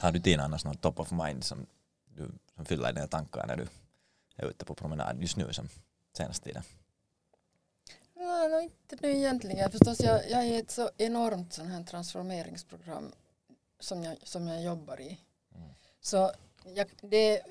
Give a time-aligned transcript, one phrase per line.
[0.00, 1.66] Har du Tina annars någon top of mind som,
[2.04, 3.66] du, som fyller dina tankar när du
[4.36, 5.68] är ute på promenad just nu som
[6.16, 6.62] senaste tiden?
[8.14, 9.70] Nej, no, inte nu egentligen.
[9.70, 13.12] Förstås, jag, jag är ett så enormt sån här transformeringsprogram
[13.80, 15.20] som jag, som jag jobbar i.
[15.54, 15.68] Mm.
[16.00, 16.32] Så
[16.64, 17.42] jag, det,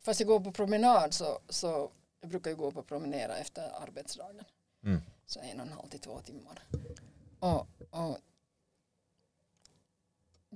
[0.00, 4.44] fast jag går på promenad så, så jag brukar ju gå på promenera efter arbetsdagen.
[4.84, 5.02] Mm.
[5.26, 6.62] Så en och en halv till två timmar.
[7.38, 8.18] Och, och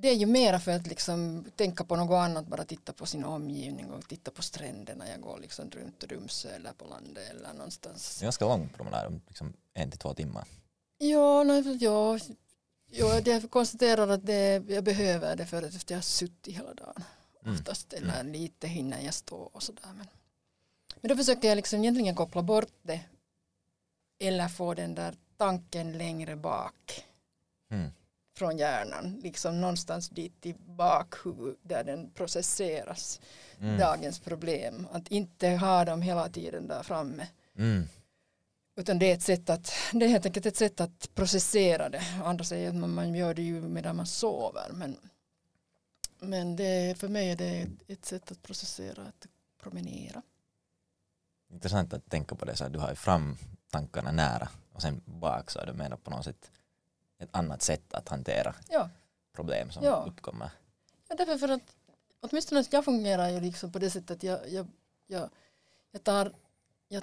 [0.00, 3.24] det är ju mera för att liksom tänka på något annat, bara titta på sin
[3.24, 5.08] omgivning och titta på stränderna.
[5.08, 8.22] Jag går liksom runt Rumsö eller på landet eller någonstans.
[8.22, 10.44] En ganska lång promenad, om liksom en till två timmar.
[10.98, 12.18] Ja, nej, ja,
[12.86, 17.05] ja, jag konstaterar att det, jag behöver det för att jag har suttit hela dagen.
[17.42, 17.55] Mm.
[17.55, 19.92] Oftast, eller lite hinner jag stå och sådär.
[19.96, 20.06] Men,
[21.00, 23.00] men då försöker jag liksom egentligen koppla bort det
[24.19, 27.05] eller få den där tanken längre bak
[27.70, 27.91] Mm.
[28.40, 33.20] Från hjärnan, liksom någonstans dit i bakhuvudet där den processeras,
[33.58, 33.78] Mm.
[33.78, 34.86] dagens problem.
[34.92, 37.28] Att inte ha dem hela tiden där framme.
[37.56, 37.88] Mm.
[38.77, 42.02] Utan det är ett sätt att, det är helt enkelt ett sätt att processera det.
[42.24, 44.69] Andra säger att man, man gör det ju medan man sover.
[44.72, 44.97] Men,
[46.19, 49.27] men det, för mig är det ett, ett sätt att processera, att
[49.62, 50.22] promenera.
[51.52, 53.36] Intressant att tänka på det så att du har ju fram
[53.70, 56.50] tankarna nära och sen bak så är du menar på något sätt
[57.20, 58.90] ett annat sätt att hantera Ja,
[59.32, 60.04] problem som Ja.
[60.08, 60.50] uppkommer.
[61.08, 61.76] ja därför för att
[62.20, 64.66] åtminstone jag fungerar ju liksom på det sättet att jag, jag,
[65.06, 65.30] jag,
[65.91, 66.32] jag, tar,
[66.88, 67.02] jag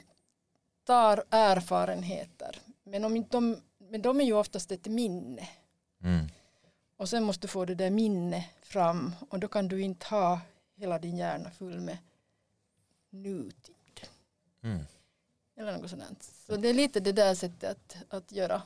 [0.83, 2.59] tar erfarenheter.
[2.83, 5.49] Men, om inte de, men de är ju oftast ett minne.
[6.03, 6.25] Mm.
[6.97, 10.39] Och sen måste du få det där minne fram och då kan du inte ha
[10.75, 11.97] hela din hjärna full med
[13.09, 13.75] nutid.
[14.63, 14.79] Mm.
[15.55, 16.23] Eller något sådant.
[16.23, 18.61] Så det är lite det där sättet att, att göra,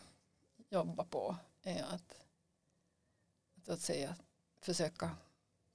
[0.72, 1.36] jobba på.
[1.64, 2.16] Är att,
[3.58, 4.16] att, att säga,
[4.61, 5.11] försöka,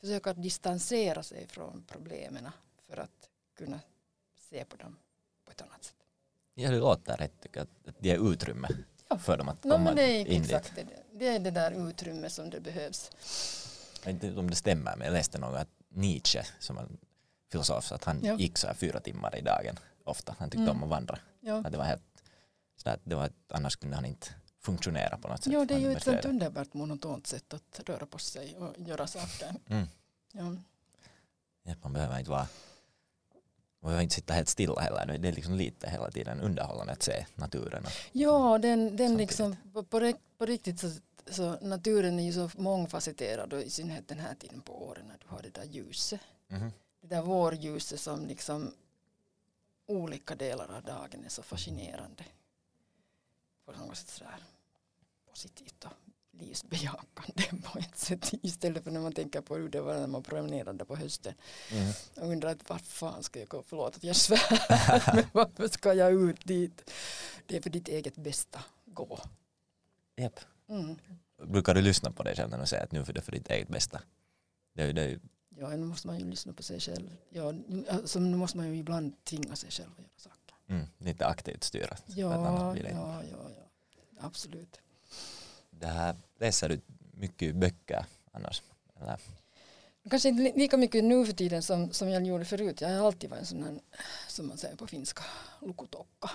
[0.00, 2.48] försöka distansera sig från problemen
[2.86, 3.80] för att kunna
[4.50, 4.96] se på dem
[5.44, 5.94] på ett annat sätt.
[6.54, 8.68] Ja, det låter rätt tycker jag, att det är utrymme
[9.08, 9.18] Ja.
[9.18, 10.86] för dem att No, komma men det är in exakt det.
[11.12, 13.08] Det är det där utrymme som det behövs.
[13.10, 14.00] dit.
[14.04, 16.98] Jag vet inte om det stämmer, men jag läste något att Nietzsche, som en
[17.52, 18.38] filosof, så att han Ja.
[18.38, 20.36] gick så här fyra timmar i dagen ofta.
[20.38, 20.76] Han tyckte Mm.
[20.76, 21.18] om att vandra.
[21.40, 21.62] Ja.
[21.64, 22.22] Att det var helt,
[22.76, 24.28] så att det var, annars kunde han inte
[24.66, 25.52] funktionera på något sätt.
[25.52, 29.06] Jo, det är ju ett sånt underbart monotont sätt att röra på sig och göra
[29.06, 29.54] saker.
[29.68, 29.86] Mm.
[30.32, 30.56] Ja.
[31.62, 32.48] Ja, man behöver inte vara
[33.80, 35.18] man behöver inte sitta helt stilla heller.
[35.18, 37.86] Det är liksom lite hela tiden underhållande att se naturen.
[38.12, 40.90] Ja, den, den liksom, på, på, på riktigt så,
[41.30, 45.18] så naturen är ju så mångfacetterad och i synnerhet den här tiden på året när
[45.18, 46.20] du har det där ljuset.
[46.48, 46.72] Mhm.
[47.00, 48.72] Det där vårljuset som liksom
[49.86, 52.24] olika delar av dagen är så fascinerande.
[53.64, 54.40] På något sätt sådär
[55.36, 55.92] positivt och
[56.40, 60.22] livsbejakande på ett sätt istället för när man tänker på hur det var när man
[60.22, 61.34] promenerade på hösten
[61.72, 61.92] Mm.
[62.16, 65.94] och undrar att vart fan ska jag gå, förlåt att jag svär, men varför ska
[65.94, 66.90] jag ut dit?
[67.46, 69.18] Det är för ditt eget bästa, gå.
[70.16, 70.40] Japp.
[70.68, 70.96] Mm.
[71.42, 73.50] Brukar du lyssna på dig själv när du säger att nu är det för ditt
[73.50, 74.00] eget bästa?
[74.74, 75.20] Det det
[75.58, 77.16] Ja, nu måste man ju lyssna på sig själv.
[77.30, 77.54] Ja,
[77.90, 80.54] alltså, nu måste man ju ibland tvinga sig själv att göra saker.
[80.68, 81.96] mm, lite aktivt styra.
[82.06, 83.48] Ja, ja, ja, ja,
[84.20, 84.80] absolut.
[85.78, 86.80] Det här, läser du
[87.12, 88.62] mycket böcker annars?
[89.00, 89.20] Eller?
[90.10, 92.80] Kanske inte li- lika mycket nu för tiden som, som jag gjorde förut.
[92.80, 93.80] Jag har alltid varit en sån här,
[94.28, 95.24] som man säger på finska,
[95.60, 96.30] lukutokka.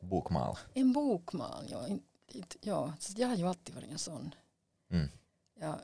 [0.00, 0.58] Bokmal?
[0.74, 1.88] En bokmal, ja.
[1.88, 2.02] In,
[2.60, 4.34] ja så jag har ju alltid varit en sån.
[4.90, 5.08] Mm.
[5.60, 5.80] Jag,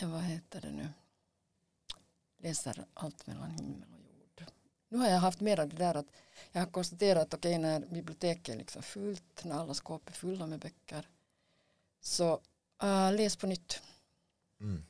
[0.00, 0.88] jag, vad heter det nu,
[2.38, 4.44] läser allt mellan himmel och jord.
[4.88, 6.06] Nu har jag haft mera det där att
[6.52, 10.46] jag har konstaterat att okej när biblioteket är liksom fullt, när alla skåp är fulla
[10.46, 11.08] med böcker,
[12.00, 12.40] så
[12.82, 13.82] äh, läs på nytt.
[14.60, 14.84] Mm.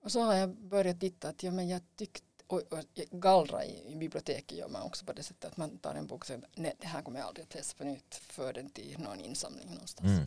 [0.00, 3.92] Och så har jag börjat titta att ja, men jag tyckte, och, och gallra i,
[3.92, 6.48] i biblioteket gör man också på det sättet att man tar en bok och säger
[6.54, 9.68] nej det här kommer jag aldrig att läsa på nytt för den till någon insamling
[9.70, 10.10] någonstans.
[10.10, 10.26] Mm.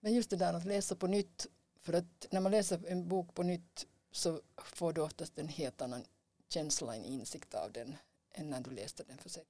[0.00, 1.46] Men just det där att läsa på nytt,
[1.80, 5.82] för att när man läser en bok på nytt så får du oftast en helt
[5.82, 6.04] annan
[6.48, 7.96] känsla, en insikt av den
[8.30, 9.44] än när du läste den för sig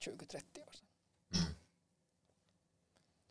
[0.00, 0.89] 20-30 år sedan.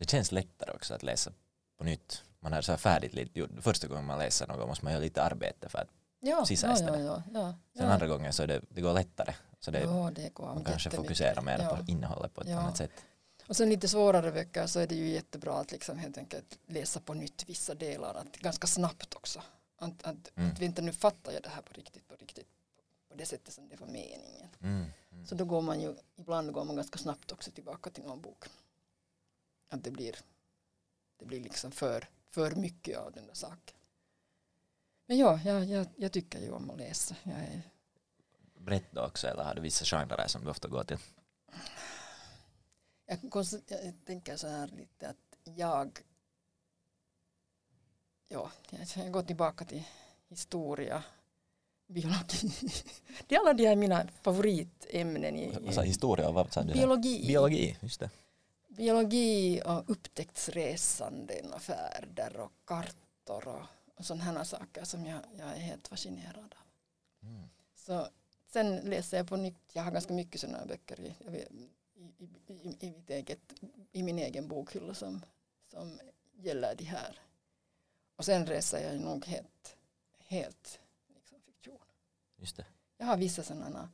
[0.00, 1.32] Det känns lättare också att läsa
[1.78, 2.22] på nytt.
[2.40, 3.36] Man är så här färdigt.
[3.60, 5.88] Första gången man läser något måste man göra lite arbete för att
[6.22, 7.92] Ja, Sista ja, ja, ja, ja, sen ja.
[7.92, 9.34] andra gången så det, det går lättare.
[9.60, 11.76] Så det, ja, det går man kanske fokuserar mer Ja.
[11.76, 12.90] på innehållet på ett annat sätt.
[13.48, 17.00] Och sen lite svårare böcker så är det ju jättebra att liksom helt enkelt läsa
[17.00, 19.42] på nytt vissa delar, att ganska snabbt också.
[19.78, 20.50] Att, att, Mm.
[20.52, 22.46] att vänta nu fattar jag det här på riktigt, på riktigt,
[23.08, 24.48] på det sättet som det var meningen.
[24.62, 24.84] Mm.
[25.12, 25.26] Mm.
[25.26, 28.44] Så då går man ju, ibland går man ganska snabbt också tillbaka till någon bok.
[29.70, 30.16] Att det blir,
[31.16, 33.76] det blir liksom för för mycket av den där saken.
[35.06, 37.16] Men ja, jag, jag, jag tycker ju om att läsa.
[37.22, 37.62] Jag är,
[38.58, 40.98] Brett då också eller har du vissa genrer som du ofta går till?
[43.06, 43.18] jag,
[43.68, 46.00] jag tänker så här lite att jag
[48.28, 49.82] ja, jag jag går tillbaka till
[50.28, 51.02] historia,
[51.86, 52.50] biologi.
[53.28, 56.72] Det är alla de här mina favoritämnen i, Vad sa historia och vad sa du?
[56.72, 57.26] biologi.
[57.26, 58.10] Biologi, just det.
[58.70, 65.60] Biologi och upptäcktsresanden och färder och kartor och, och sådana saker som jag, jag är
[65.60, 66.66] helt fascinerad av.
[67.28, 67.48] Mm.
[67.74, 68.08] Så
[68.46, 71.68] sen läser jag på nytt, jag har ganska mycket sådana böcker i, i,
[72.18, 73.40] i, i, mitt eget,
[73.92, 75.22] i min egen bokhylla som,
[75.68, 76.00] som
[76.32, 77.20] gäller de här.
[78.16, 79.76] Och sen läser jag nog helt,
[80.18, 80.80] helt
[81.14, 81.78] liksom fiktion.
[82.36, 82.66] Just det.
[82.96, 83.90] Jag har vissa sådana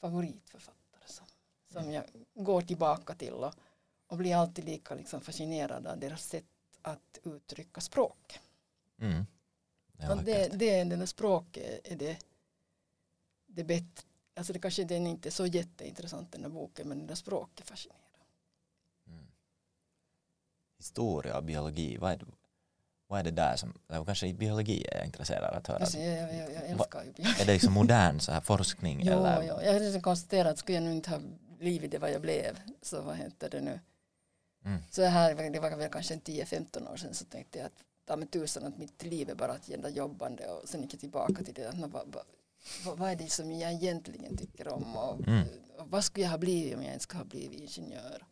[0.00, 1.26] favoritförfattare som,
[1.72, 2.04] som jag
[2.34, 3.54] går tillbaka till och,
[4.06, 6.44] och blir alltid lika liksom fascinerad av deras sätt
[6.82, 8.40] att uttrycka språk.
[9.00, 9.26] Mm.
[10.10, 12.18] Och det, det, det där språket är det,
[13.46, 14.06] det bättre.
[14.36, 17.68] Alltså det kanske den inte är så jätteintressant den där boken men det där språket
[17.68, 18.00] fascinerar.
[19.06, 19.26] Mm.
[20.76, 22.26] Historia och biologi, vad är, det,
[23.06, 25.78] vad är det där som, eller kanske i biologi är jag intresserad att höra.
[25.78, 27.42] Alltså, jag, jag, jag, jag älskar ju biologi.
[27.42, 29.42] Är det liksom modern så här forskning Jo, eller?
[29.42, 29.60] jo.
[29.62, 31.20] Jag har liksom konstaterat att skulle jag nu inte ha
[31.58, 33.80] blivit det vad jag blev så vad heter det nu.
[34.66, 34.78] Mm.
[34.90, 38.16] Så här, det var väl kanske en 10-15 år sedan så tänkte jag att ta
[38.16, 41.44] mig tusan att mitt liv är bara att gälla jobbande och sen gick jag tillbaka
[41.44, 42.16] till det att nå, vad,
[42.98, 45.48] vad, är det som jag egentligen tycker om och, Mm.
[45.78, 48.26] och vad skulle jag ha blivit om jag inte skulle ha blivit ingenjör.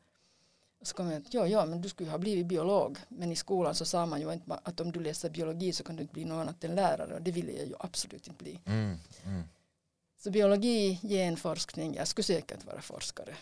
[0.81, 3.37] Och så kom jag att ja, ja, men du skulle ha blivit biolog men i
[3.37, 6.15] skolan så sa man ju inte att om du läser biologi så kan du inte
[6.15, 8.61] bli något annat än lärare och det ville jag ju absolut inte bli.
[8.67, 8.97] Mm.
[9.25, 9.43] Mm.
[10.19, 13.37] Så biologi, genforskning, jag skulle säkert vara forskare.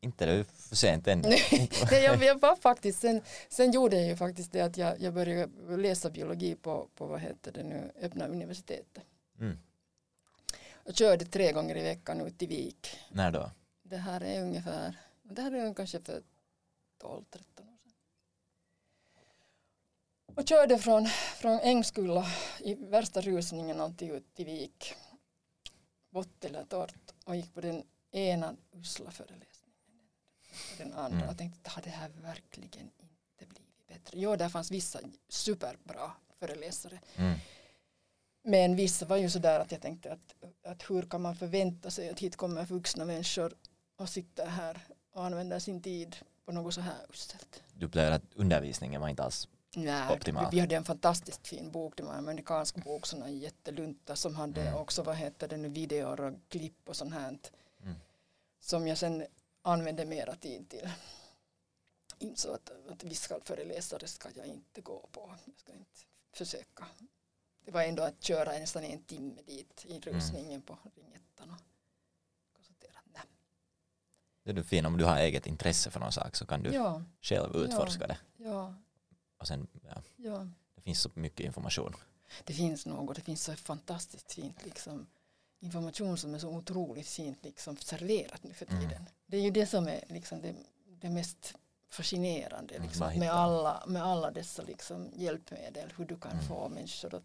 [0.00, 1.20] Inte det är för sent än.
[1.90, 5.14] Nej, jag, jag var faktiskt, sen, sen gjorde jag ju faktiskt det att jag, jag
[5.14, 9.04] började läsa biologi på, på vad heter det nu, öppna universitetet.
[9.40, 9.58] Mm.
[10.72, 12.96] Och körde tre gånger i veckan ut i Vik.
[13.10, 13.50] När då?
[13.82, 16.22] Det här är ungefär, det här är kanske för
[17.02, 17.94] 12-13 år sedan.
[20.34, 21.06] Och körde från,
[21.36, 22.26] från Ängskulla
[22.58, 24.94] i värsta rusningen alltid ut till Vik.
[26.68, 29.49] Torrt och gick på den ena usla föreläsningen.
[30.78, 31.28] Den andra Mm.
[31.28, 33.04] och tänkte, har det här verkligen inte
[33.38, 34.18] blivit bättre?
[34.18, 34.98] Jo, där fanns vissa
[35.28, 37.00] superbra föreläsare.
[37.16, 37.38] Mm.
[38.42, 40.34] Men vissa var ju sådär att jag tänkte att,
[40.64, 43.52] att hur kan man förvänta sig att hit kommer vuxna människor
[43.96, 44.80] och sitter här
[45.12, 47.62] och använder sin tid på något så här uselt.
[47.74, 50.46] Du upplevde att undervisningen var inte alls Nej, Optimal.
[50.52, 54.60] vi hade en fantastiskt fin bok, det var en amerikansk bok, sådana jättelunta som hade
[54.62, 54.74] Mm.
[54.74, 57.38] också, vad heter det nu, videor och klipp och sånt här.
[57.82, 57.94] Mm.
[58.60, 59.26] Som jag sen
[59.62, 60.90] använde mera tid till.
[62.18, 65.34] Insåg att, att vissa föreläsare ska jag inte gå på.
[65.46, 66.00] Jag ska inte
[66.32, 66.86] försöka.
[67.64, 71.56] Det var ändå att köra nästan en timme dit i rusningen på ringettan.
[74.42, 76.70] det är du fin om du har eget intresse för någon sak så kan du
[76.74, 78.18] Ja, själv utforska det.
[78.36, 78.74] ja,
[79.38, 80.46] Och sen, ja, ja.
[80.74, 81.94] det finns så mycket information.
[82.44, 85.06] det finns något, det finns så fantastiskt fint liksom,
[85.60, 88.80] information som är så otroligt fint liksom, serverat nu för Mm.
[88.80, 89.06] tiden.
[89.26, 90.54] Det är ju det som är liksom, det,
[91.00, 91.54] det mest
[91.90, 96.44] fascinerande Mm, liksom, med, alla, med alla dessa liksom, hjälpmedel, hur du kan Mm.
[96.48, 97.22] få människor att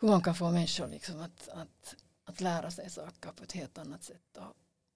[0.00, 1.94] hur man kan få människor liksom, att, att,
[2.24, 4.36] att lära sig saker på ett helt annat sätt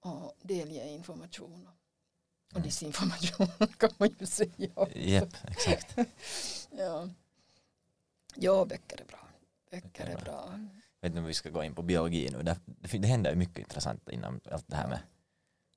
[0.01, 1.75] och, och delge information och,
[2.53, 2.63] Mm.
[2.63, 3.47] disinformation
[3.79, 4.99] kan man ju säga också.
[4.99, 5.97] Japp, exakt.
[6.71, 7.09] Ja.
[8.35, 9.29] ja, böcker är bra.
[9.71, 10.55] Böcker är bra.
[11.01, 12.43] Vet inte om vi ska gå in på biologi nu.
[12.43, 12.61] Det,
[12.99, 14.99] det, händer ju mycket intressant inom allt det här med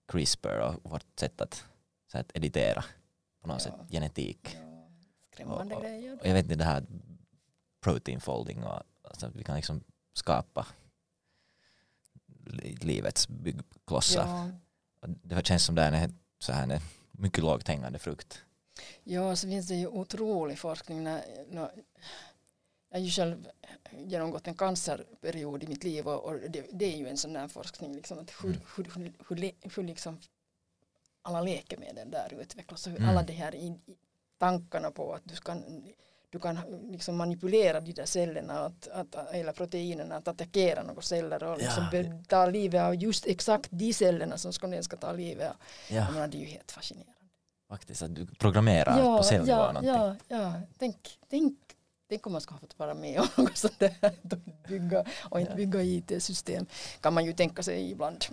[0.07, 1.65] CRISPR och vårt sätt att,
[2.11, 2.83] så att editera
[3.41, 3.71] på något Ja.
[3.71, 4.57] sätt genetik.
[4.61, 4.89] Ja,
[5.33, 6.19] skrämmande Och- och- grejer.
[6.21, 6.85] Och jag vet inte det här
[7.81, 10.67] protein folding och alltså, vi kan liksom skapa
[12.45, 14.27] li- livets byggklossar.
[14.27, 15.07] Ja.
[15.23, 16.79] Det känns som det är så här, en
[17.11, 18.43] mycket lågt hängande frukt.
[19.03, 21.03] ja, så finns det ju otrolig forskning.
[21.03, 21.71] När, när,
[22.93, 23.47] jag har ju själv
[24.07, 27.47] genomgått en cancerperiod i mitt liv och, och det, det är ju en sån där
[27.47, 27.95] forskning.
[27.95, 30.19] Liksom, att hur, hur, hur, hur, le- hur liksom
[31.21, 33.09] alla läkemedel där utvecklas och hur Mm.
[33.09, 33.73] alla de här i,
[34.37, 35.83] tankarna på att du kan,
[36.29, 36.59] du kan
[36.91, 41.87] liksom manipulera de där cellerna att, att, eller proteinerna att attackera några celler och liksom
[41.91, 42.03] Ja.
[42.27, 45.55] ta livet av just exakt de cellerna som ska, den ska ta livet av.
[45.89, 47.13] Ja, menar, det är ju helt fascinerande.
[47.69, 49.89] faktiskt att du programmerar på cellnivå ja, någonting.
[49.93, 50.53] ja, ja.
[50.77, 51.57] Tänk, tänk,
[52.13, 53.95] tänk om man ska ha fått vara med om något sånt där.
[54.01, 54.23] att
[54.67, 55.55] Bygga, och inte Ja.
[55.55, 56.65] bygga IT-system
[57.01, 58.25] kan man ju tänka sig ibland.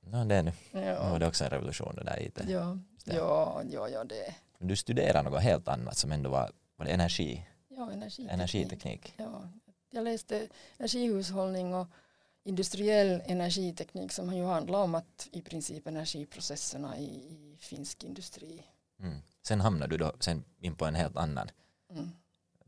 [0.00, 0.52] No, det är nu.
[0.72, 2.38] Nu Ja, det också en revolution det där IT.
[2.48, 6.92] ja, ja, ja, ja det, du studerade något helt annat som ändå var, var det
[6.92, 8.30] energi, Ja, energiteknik.
[8.32, 9.14] energiteknik.
[9.16, 9.48] Ja,
[9.90, 10.48] jag läste
[10.78, 11.86] energihushållning och
[12.44, 18.62] industriell energiteknik som ju handlar om att i princip energiprocesserna i, i finsk industri.
[19.00, 19.18] Mm.
[19.42, 21.50] Sen hamnade du då sen in på en helt annan
[21.90, 22.10] Mm.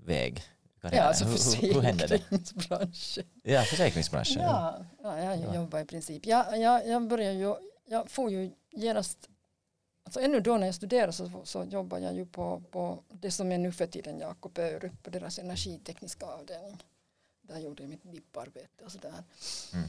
[0.05, 0.43] Väg.
[0.83, 2.19] Ja, alltså hur, hände det?
[2.19, 3.25] försäkringsbranschen.
[3.43, 4.43] Ja, försäkringsbranschen.
[4.43, 5.55] Ja, ja, jag Ja.
[5.55, 6.27] jobbar i princip.
[6.27, 7.55] Jag, jag, jag började ju,
[7.87, 9.29] jag får ju genast,
[10.05, 13.53] alltså ännu då när jag studerade så, så jobbade jag ju på, på det som
[13.53, 16.85] är nu för tiden Jakob Öry på deras energitekniska avdelning.
[17.43, 19.25] Där gjorde jag mitt dipparbete och sådär.
[19.75, 19.89] Mm.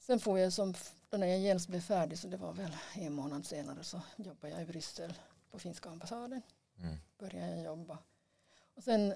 [0.00, 0.74] Sen får jag som,
[1.10, 4.52] då när jag genast blev färdig så det var väl en månad senare så jobbade
[4.52, 5.14] jag i Bryssel
[5.50, 6.42] på finska ambassaden.
[6.78, 6.96] Mm.
[7.18, 7.98] Började jag jobba.
[8.74, 9.14] Och sen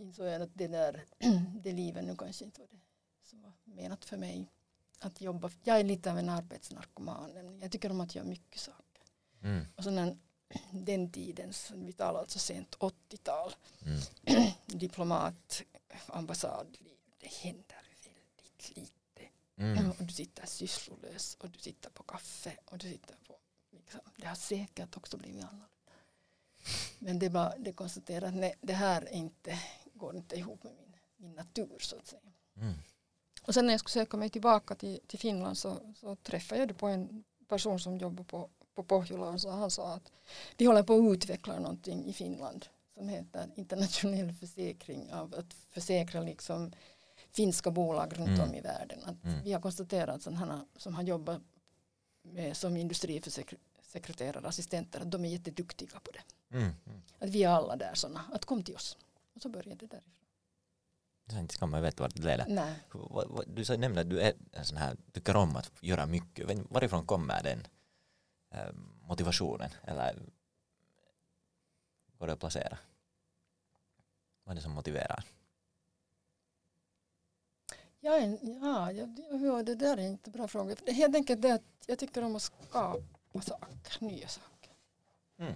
[0.00, 1.04] insåg jag att det där,
[1.62, 2.80] det livet nu kanske inte var det
[3.22, 4.52] som var menat för mig.
[4.98, 7.58] Att jobba, jag är lite av en arbetsnarkoman.
[7.60, 9.02] Jag tycker om att göra mycket saker.
[9.42, 9.66] Mm.
[9.76, 10.16] Och så när
[10.70, 13.52] den tiden, vi talar alltså sent 80-tal,
[13.82, 14.52] Mm.
[14.66, 15.62] diplomat,
[16.06, 19.32] ambassadliv, det händer väldigt lite.
[19.56, 19.90] Mm.
[19.90, 23.36] Och du sitter sysslolös och du sitter på kaffe och du sitter på,
[23.70, 25.68] liksom, det har säkert också blivit annorlunda.
[26.98, 29.58] Men det, var, det konstaterar att nej, det här är inte,
[30.00, 32.32] går inte ihop med min, min natur så att säga.
[32.56, 32.74] Mm.
[33.42, 36.78] Och sen när jag skulle söka mig tillbaka till, till Finland så, så träffade jag
[36.78, 40.12] på en person som jobbar på, på Pohjola och så han sa att
[40.56, 46.20] vi håller på att utveckla någonting i Finland som heter internationell försäkring av att försäkra
[46.20, 46.72] liksom
[47.32, 48.40] finska bolag runt Mm.
[48.40, 48.98] om i världen.
[49.04, 49.42] Att Mm.
[49.44, 51.42] Vi har konstaterat att sådana som har jobbat
[52.22, 56.56] med, som industrisekreterare, assistenter, att de är jätteduktiga på det.
[56.56, 56.72] Mm.
[57.18, 58.96] Att vi är alla där sådana, att kom till oss.
[59.40, 60.14] Och så började det därifrån.
[61.30, 62.46] Sen ska man veta vart det leder.
[62.48, 62.74] Nej.
[63.46, 66.58] Du nämnde att du är en sån här, tycker om att göra mycket.
[66.70, 67.66] Varifrån kommer den
[68.50, 69.70] eh, motivationen?
[69.82, 70.16] Eller
[72.18, 72.78] går det att placera?
[74.44, 75.24] Vad är det som motiverar?
[78.00, 80.76] Ja, ja, ja, det där är inte bra fråga.
[80.86, 82.96] Helt enkelt det att jag tycker om att skapa
[83.42, 84.72] saker, nya saker.
[85.38, 85.54] Mm.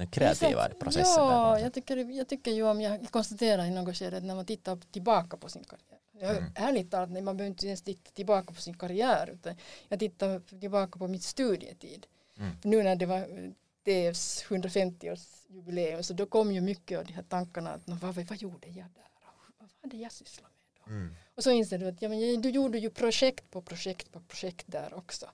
[0.00, 1.24] Den kreativa är processen.
[1.24, 4.46] Ja, jag tycker, jag tycker ju om, jag konstaterar i något skede att när man
[4.46, 5.98] tittar tillbaka på sin karriär.
[6.20, 6.52] Jag, Mm.
[6.54, 9.30] Ärligt talat, man behöver inte ens titta tillbaka på sin karriär.
[9.32, 9.54] Utan
[9.88, 12.06] jag tittar tillbaka på mitt studietid.
[12.38, 12.50] Mm.
[12.62, 13.52] Nu när det var
[13.84, 18.36] DFs 150-årsjubileum så då kom ju mycket av de här tankarna att "Nå, vad, vad
[18.38, 19.10] gjorde jag där?
[19.58, 20.92] Vad hade jag sysslat med då?
[20.92, 21.14] Mm.
[21.34, 24.64] Och så inser du att ja, men du gjorde ju projekt på projekt på projekt
[24.68, 25.26] där också.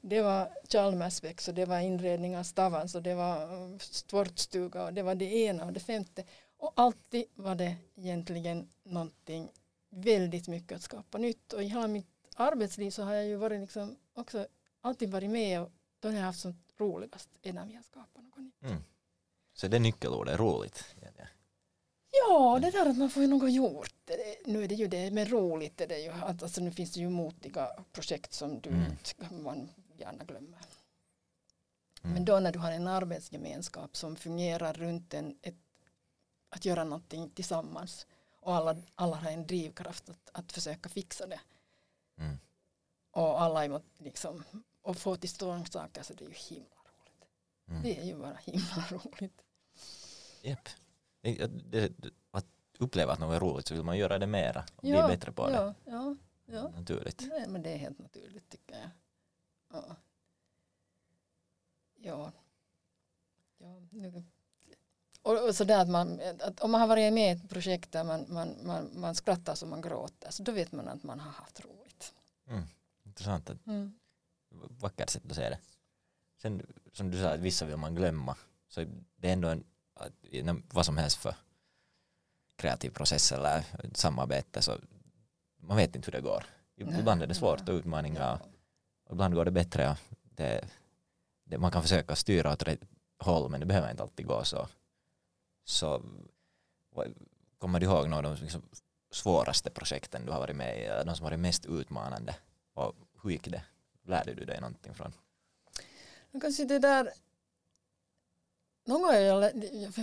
[0.00, 4.92] Det var Chalmersväx och det var inredning av Stavans och det var eh, sportstuga och
[4.92, 6.24] det var det ena och det femte.
[6.56, 9.50] Och alltid var det egentligen någonting
[9.90, 11.52] väldigt mycket att skapa nytt.
[11.52, 14.46] Och i hela mitt arbetsliv så har jag ju varit liksom också
[14.80, 18.24] alltid varit med och då har jag haft som roligast är när vi har skapat
[18.24, 18.62] något nytt.
[18.62, 18.82] Mm.
[19.54, 20.84] Så det är nyckelordet, roligt.
[22.12, 24.10] Ja, det där att man får ju något gjort.
[24.44, 26.10] Nu är det ju det, men roligt är det ju.
[26.10, 29.42] Alltså, nu finns det ju motiga projekt som du Mm.
[29.42, 29.68] man
[30.00, 30.58] gärna glömmer.
[32.02, 32.14] Mm.
[32.14, 35.54] Men då när du har en arbetsgemenskap som fungerar runt en, ett,
[36.48, 38.06] att göra någonting tillsammans
[38.40, 41.40] och alla, alla har en drivkraft att, att försöka fixa det
[42.18, 42.38] Mm.
[43.10, 44.44] och alla är mot- liksom
[44.82, 47.28] och få till stånd saker så det är ju himla roligt.
[47.68, 47.82] Mm.
[47.82, 49.42] Det är ju bara himla roligt.
[50.42, 50.68] Japp.
[51.20, 52.46] Det, det, det, att
[52.78, 55.46] uppleva att något är roligt så vill man göra det mera och bli bättre på
[55.48, 55.52] det.
[55.54, 56.68] ja, ja, ja.
[56.68, 57.24] Naturligt.
[57.28, 58.90] Nej, men det är helt naturligt tycker jag.
[59.72, 59.96] Ja.
[61.96, 62.32] Ja.
[63.58, 64.22] ja.
[65.22, 68.04] Och, och sådär att man, att om man har varit med i ett projekt där
[68.04, 71.30] man, man, man, man skrattar så man gråter så då vet man att man har
[71.30, 72.14] haft roligt.
[72.46, 72.62] Mm.
[73.04, 73.50] Intressant.
[73.66, 73.94] Mm.
[74.50, 75.58] vackert sätt att säga det.
[76.42, 78.36] Sen som du sa, att vissa vill man glömma.
[78.68, 78.84] Så
[79.16, 79.64] det är ändå en,
[80.72, 81.34] vad som helst för
[82.56, 84.76] kreativ process eller samarbete så
[85.56, 86.44] man vet inte hur det går.
[86.74, 88.20] Ibland är det svårt och utmaningar.
[88.20, 88.46] Ja.
[89.10, 89.96] Och ibland går det bättre.
[90.22, 90.64] Det,
[91.44, 92.80] det, man kan försöka styra åt rätt
[93.18, 94.68] håll men det behöver inte alltid gå så.
[95.64, 96.02] Så
[97.58, 98.62] kommer du ihåg några av de liksom
[99.10, 101.04] svåraste projekten du har varit med i?
[101.06, 102.34] De som varit mest utmanande?
[102.74, 103.62] Och hur gick det?
[104.02, 105.12] Lärde du dig någonting från?
[106.40, 107.12] Kanske det där
[108.86, 109.52] någon gång jag,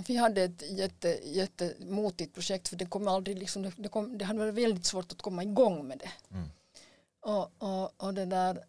[0.08, 4.26] vi hade ett jätte, jättemotigt projekt för det kom aldrig liksom, det, det, kom, det
[4.26, 6.36] hade varit väldigt svårt att komma igång med det.
[6.36, 6.50] Mm.
[7.20, 8.64] Och, och, och det där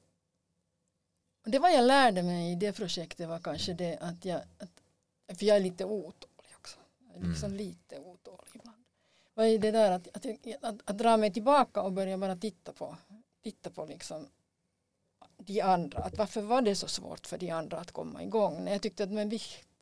[1.48, 5.38] och det vad jag lärde mig i det projektet var kanske det att jag att,
[5.38, 6.78] för jag är lite otålig också.
[7.20, 7.58] Liksom Mm.
[7.58, 8.84] lite otålig ibland.
[9.34, 10.26] Vad är det där att, att,
[10.62, 12.96] att, att dra mig tillbaka och börja bara titta på
[13.42, 14.26] titta på liksom
[15.36, 15.98] de andra.
[15.98, 18.64] Att varför var det så svårt för de andra att komma igång?
[18.64, 19.40] När jag tyckte att men vi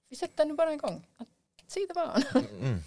[0.08, 1.06] vi sätter nu bara igång.
[1.16, 1.28] Att,
[1.66, 2.22] se det bara.
[2.60, 2.82] Mm.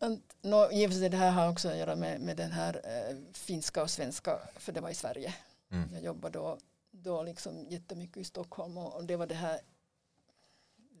[0.42, 3.90] No, givetvis det här har också att göra med, med den här eh, finska och
[3.90, 5.34] svenska, för det var i Sverige.
[5.70, 5.88] Mm.
[5.94, 6.58] Jag jobbade då,
[7.02, 9.60] då liksom jättemycket i Stockholm och, det var det här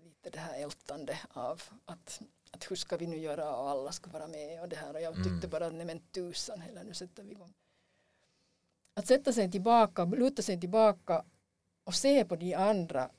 [0.04, 4.10] lite det här ältande av att, att hur ska vi nu göra och alla ska
[4.10, 5.50] vara med och det här och jag tyckte Mm.
[5.50, 7.52] bara nej men tusan hela nu sätter vi igång.
[8.94, 11.24] Att sätta sig tillbaka, luta sig tillbaka
[11.84, 13.10] och se på de andra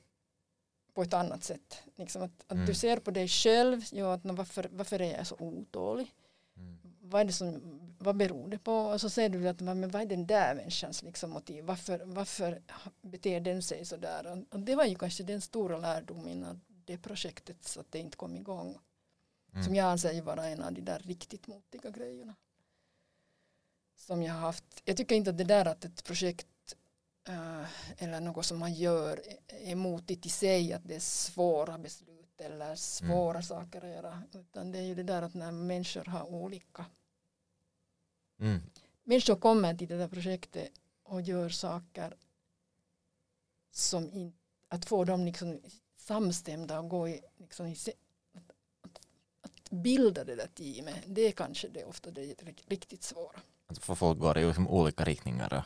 [0.94, 1.82] på ett annat sätt.
[1.96, 2.66] Liksom att, att Mm.
[2.66, 6.14] du ser på dig själv, ja, att, varför, varför är jag så otålig?
[6.56, 6.78] Mm.
[7.00, 8.74] vad, är det som, vad beror det på?
[8.74, 11.64] Och så säger du att men vad är den där människans liksom motiv?
[11.64, 12.62] Varför, varför
[13.02, 14.46] beter den sig så där?
[14.50, 18.16] Och, det var ju kanske den stora lärdomen av det projektet så att det inte
[18.16, 18.78] kom igång.
[19.52, 19.64] Mm.
[19.64, 22.34] Som jag anser vara en av de där riktigt motiga grejerna.
[23.96, 24.82] Som jag har haft.
[24.84, 26.46] Jag tycker inte att det där att ett projekt
[27.28, 27.64] eh,
[27.98, 32.40] eller något som man gör är- är motigt i sig att det är svåra beslut
[32.40, 34.22] eller svåra saker att göra.
[34.34, 36.84] Utan det är ju det där att när människor har olika
[38.42, 38.60] Mm.
[39.04, 40.68] människor kommer till det där projektet
[41.02, 42.14] och gör saker
[43.70, 44.32] som in,
[44.68, 45.60] att få dem liksom
[45.96, 47.76] samstämda och gå i, liksom i
[48.32, 48.50] att,
[49.40, 53.40] att, bilda det där teamet det är kanske det ofta det riktigt svåra.
[53.66, 55.64] Att för folk går i liksom olika riktningar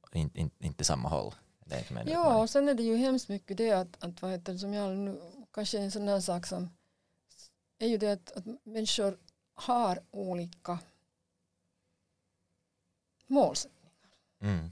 [0.00, 1.34] och in, in, inte samma håll.
[1.64, 4.52] Det är Ja och sen är det ju hemskt mycket det att, att vad heter
[4.52, 5.20] det, som jag nu
[5.52, 6.70] kanske en sån där sak som
[7.78, 9.18] är ju det att, att människor
[9.54, 10.78] har olika
[13.26, 13.92] målsättningar.
[14.40, 14.70] Mm.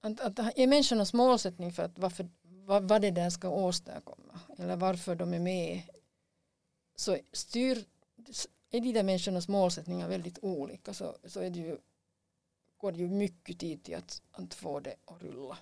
[0.00, 4.76] Att, att är människornas målsättning för att varför, vad, vad det där ska åstadkomma eller
[4.76, 5.82] varför de är med
[6.96, 7.84] så styr,
[8.70, 11.78] är de där människornas målsättningar väldigt olika så, så är det ju,
[12.76, 15.58] går det ju mycket tid till att, att få det att rulla.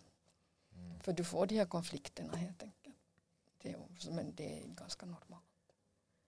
[0.74, 1.00] Mm.
[1.00, 2.96] För du får de här konflikterna helt enkelt.
[3.62, 5.44] Det är, men det är ganska normalt.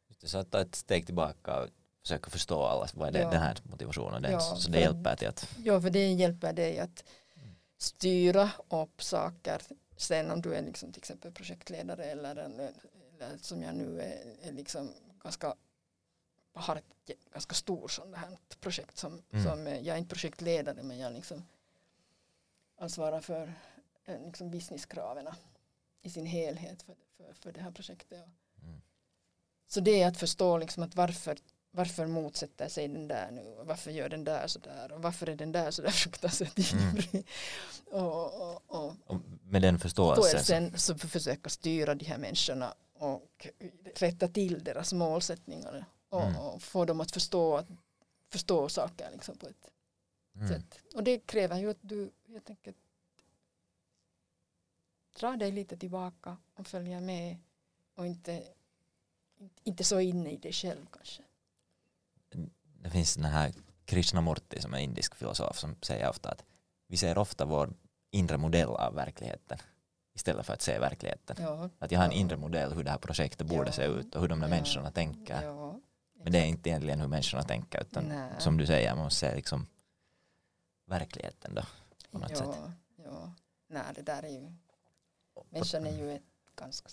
[0.09, 1.69] Just det, Så att ta ett steg tillbaka
[2.03, 3.31] försöka förstå alla, vad är det, Ja.
[3.31, 6.79] den här motivationen, den, Ja, så det hjälper till att Ja, för det hjälper dig
[6.79, 7.05] att
[7.79, 9.63] styra upp saker.
[9.97, 12.73] Sen om du är liksom till exempel projektledare eller, eller,
[13.15, 15.55] eller som jag nu är, är liksom ganska
[16.55, 19.45] har ett ganska stort sånt här projekt som, Mm.
[19.45, 21.45] som jag är inte projektledare men jag liksom
[22.77, 23.55] ansvarar för
[24.05, 25.29] eh, liksom businesskraven
[26.03, 28.25] i sin helhet för, för, för det här projektet.
[28.63, 28.81] Mm.
[29.69, 31.39] Så det är att förstå liksom att varför,
[31.75, 35.53] varför motsätter sig den där nu varför gör den där sådär och varför är den
[35.53, 36.89] där sådär fruktansvärt Mm.
[36.89, 37.27] ivrig.
[37.87, 43.47] Och, och, och, och med den förståelsen så, försöka styra de här människorna och
[43.95, 46.37] rätta till deras målsättningar och, Mm.
[46.37, 47.67] och få dem att förstå,
[48.31, 49.71] förstå saker liksom på ett
[50.37, 50.49] mm.
[50.49, 50.79] sätt.
[50.95, 52.77] Och det kräver ju att du helt enkelt
[55.19, 57.37] drar dig lite tillbaka och följer med
[57.95, 58.43] och inte,
[59.65, 61.23] inte så inne i dig själv kanske.
[62.83, 63.53] Det finns den här
[63.85, 66.45] Krishnamurti som är indisk filosof som säger ofta att
[66.89, 67.75] vi ser ofta vår
[68.11, 69.59] inre modell av verkligheten
[70.15, 71.37] istället för att se verkligheten.
[71.41, 72.17] Ja, Att jag har en Ja.
[72.19, 73.73] inre modell hur det här projektet borde Ja.
[73.73, 75.43] se ut och hur de där människorna tänker.
[76.23, 78.31] Men det är inte egentligen hur människorna tänker utan Nej.
[78.39, 79.67] som du säger, man måste se liksom
[80.87, 81.63] verkligheten då.
[82.11, 82.57] på något ja, sätt.
[82.97, 83.33] Ja.
[83.69, 84.53] Nej, det där är ju,
[85.51, 86.23] människan är ju ett
[86.57, 86.89] ganska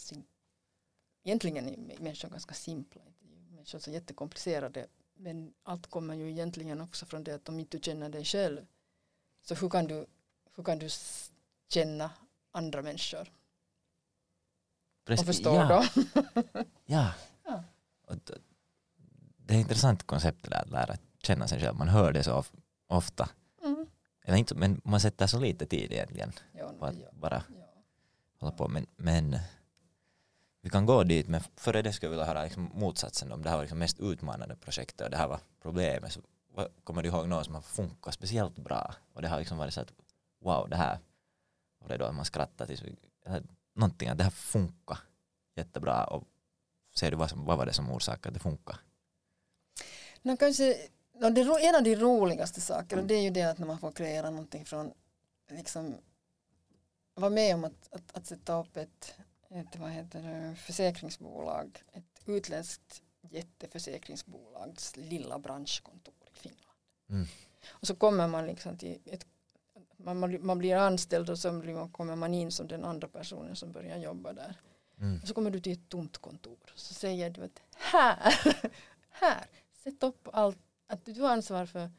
[1.23, 3.01] egentligen är människan ganska simpla.
[3.49, 4.87] Människan är så jättekomplicerade
[5.19, 8.65] men allt kommer ju egentligen också från det att om inte du känner dig själv
[9.41, 10.05] så hur kan du,
[10.55, 10.89] hur kan du
[11.69, 12.11] känna
[12.51, 13.31] andra människor
[15.05, 15.21] Precis.
[15.21, 16.05] och förstå ja, dem?
[16.85, 17.13] Ja.
[17.45, 17.63] Ja.
[19.37, 21.77] Det är ett intressant koncept det där att lära känna sig själv.
[21.77, 22.51] Man hör det så of,
[22.87, 23.29] ofta.
[23.63, 23.85] Mm.
[24.25, 27.83] Eller inte, men man sätter så lite tid egentligen Ja, på att bara ja.
[28.39, 28.67] hålla på.
[28.67, 29.39] Men, men
[30.61, 33.31] vi kan gå dit, men före det skulle jag vilja höra liksom motsatsen.
[33.31, 36.11] Om det här var liksom mest utmanande projektet och det här var problemet.
[36.13, 36.21] Så
[36.53, 38.95] vad- kommer du ihåg något som har funkat speciellt bra?
[39.13, 39.93] Och det har liksom varit så att
[40.41, 40.99] wow, det här
[41.81, 42.83] och det är då att man skrattar tills
[43.73, 44.97] någonting att det här funkar
[45.55, 46.23] jättebra och
[46.95, 48.79] ser du vad, som, vad var det som orsakade att det funkar?
[50.21, 50.77] No, kanske,
[51.13, 53.91] no, det, en av de roligaste sakerna det är ju det att när man får
[53.91, 54.93] kreera någonting från
[55.49, 55.95] liksom
[57.15, 59.13] vara med om att, att, att sätta upp ett,
[59.49, 66.77] ett vad heter det, försäkringsbolag, ett utländskt jätteförsäkringsbolags lilla branschkontor i Finland.
[67.09, 67.27] Mm.
[67.69, 69.25] Och så kommer man liksom till ett
[69.97, 73.71] man, man- blir anställd och så man, kommer man in som den andra personen som
[73.71, 74.55] börjar jobba där.
[74.99, 75.19] Mm.
[75.21, 76.73] Och så kommer du till ett tomt kontor.
[76.75, 78.35] Så säger du att här,
[79.09, 79.45] här,
[79.83, 80.57] sätt upp allt.
[80.87, 81.91] Att du har ansvar för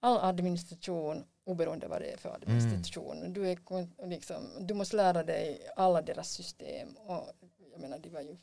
[0.00, 3.32] all administration oberoende vad det är för administration.
[3.32, 6.96] Du, är, liksom, du måste lära dig alla deras system.
[6.96, 7.28] Och
[7.72, 8.36] jag menar, de var ju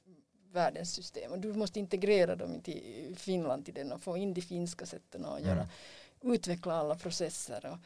[0.52, 4.42] världens system och du måste integrera dem till Finland till den och få in de
[4.42, 5.68] finska sätten att göra,
[6.22, 6.34] Mm.
[6.36, 7.78] utveckla alla processer och,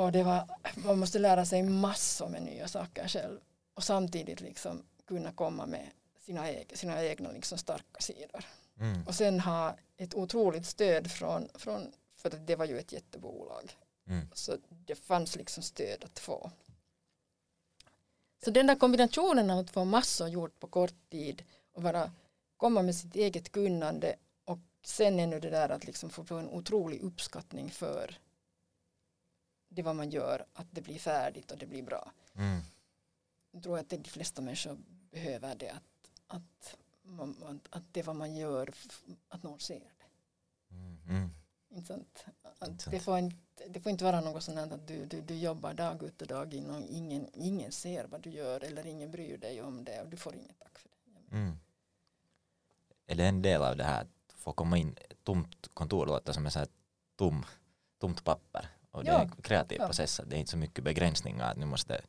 [0.00, 3.40] och det var, man måste lära sig massor med nya saker själv
[3.74, 5.86] och samtidigt liksom kunna komma med
[6.20, 8.44] sina, eg- sina egna liksom starka sidor.
[8.80, 9.02] Mm.
[9.06, 13.72] Och sen ha ett otroligt stöd från, från för det var ju ett jättebolag.
[14.06, 14.26] Mm.
[14.32, 16.50] Så det fanns liksom stöd att få.
[18.44, 22.12] Så den där kombinationen av att få massor gjort på kort tid och bara
[22.56, 27.00] komma med sitt eget kunnande och sen ännu det där att liksom få en otrolig
[27.00, 28.18] uppskattning för
[29.68, 32.12] det vad man gör, att det blir färdigt och det blir bra.
[32.34, 32.60] Mm.
[33.50, 34.78] Jag tror att de flesta människor
[35.10, 38.70] behöver det att, att, man, att det vad man gör,
[39.28, 39.90] att någon ser det.
[41.08, 41.30] Mm.
[41.74, 42.24] Inte sant?
[42.58, 43.36] Att Inte det, får inte,
[43.68, 46.54] det får inte vara något sånt att du, du, du jobbar dag ut och dag
[46.54, 50.08] in och ingen, ingen ser vad du gör eller ingen bryr dig om det och
[50.08, 51.36] du får inget tack för det.
[51.36, 51.58] Mm.
[53.06, 56.44] Det en del av det här att få komma in ett tomt kontor låter som
[56.46, 56.66] en sån
[57.16, 57.44] tom,
[58.00, 59.20] tomt papper och det är Ja.
[59.22, 59.86] en kreativ Ja.
[59.86, 62.00] process det är inte så mycket begränsningar att nu måste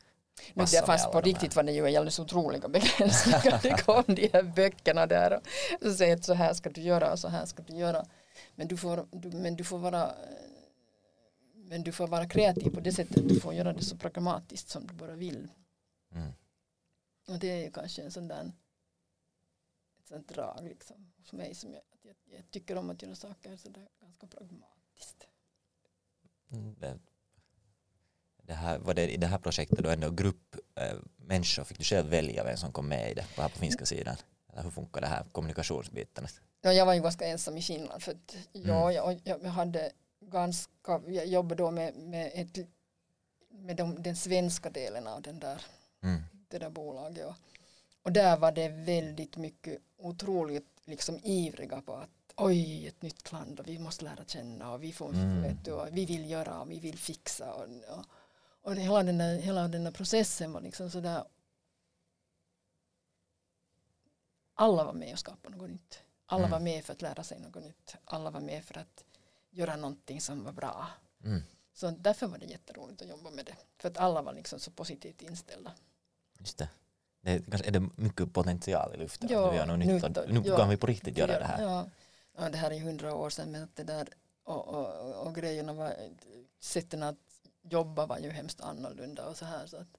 [0.54, 3.60] Men passa det fast på riktigt var det ju alldeles otroliga begränsningar.
[3.64, 5.34] Det kom de här böckerna där
[5.82, 8.06] och så säger att så här ska du göra och så här ska du göra.
[8.56, 10.54] Men du får, du, men du får vara eh,
[11.74, 13.30] men du får vara kreativ på det sättet.
[13.30, 15.50] Du får göra det så pragmatiskt som du bara vill.
[16.12, 16.32] mm.
[17.28, 18.52] Och det är ju kanske en sån där
[20.00, 23.58] ett sånt drag liksom hos mig som jag, jag, jag tycker om att göra saker
[23.58, 25.28] så där ganska pragmatiskt.
[26.52, 27.00] Mm, det,
[28.44, 31.84] det här, var det i det här projektet då ändå grupp eh, människor fick du
[31.84, 34.16] själv välja vem som kom med i det på här på finska sidan?
[34.52, 36.28] Eller hur funkar det här kommunikationsbiten?
[36.66, 38.96] Ja, jag var ju ganska ensam i Finland för att ja, Mm.
[38.96, 42.68] jag, jag, jag hade ganska, jag jobbade då med, med, ett,
[43.50, 45.62] med de, den svenska delen av den där,
[46.04, 46.22] Mm.
[46.50, 47.36] det där bolaget och,
[48.04, 53.60] och där var det väldigt mycket otroligt liksom ivriga på att oj ett nytt land
[53.60, 55.42] och vi måste lära känna och vi får Mm.
[55.42, 58.06] vet och vi vill göra och vi vill fixa och, och,
[58.62, 61.24] och hela, den där, hela den där processen var liksom sådär
[64.56, 66.02] alla var med och skapade något nytt.
[66.26, 66.52] Alla Mm.
[66.52, 67.96] var med för att lära sig något nytt.
[68.06, 69.04] Alla var med för att
[69.50, 70.88] göra någonting som var bra.
[71.24, 71.42] Mm.
[71.74, 73.56] Så därför var det jätteroligt att jobba med det.
[73.78, 75.72] För att alla var liksom så positivt inställda.
[76.40, 76.70] Just det.
[77.22, 79.30] det är, kanske är det mycket potential i luften?
[79.32, 79.88] Ja, att vi gör något nytt
[80.28, 80.58] nu- nu ja.
[80.58, 81.62] kan vi på riktigt göra det här.
[81.64, 81.90] Ja,
[82.38, 84.08] ja det här är hundra år sedan men att det där
[84.44, 85.96] och, och, och grejerna var
[86.60, 87.16] sätten att
[87.62, 89.98] jobba var ju hemskt annorlunda och så här så att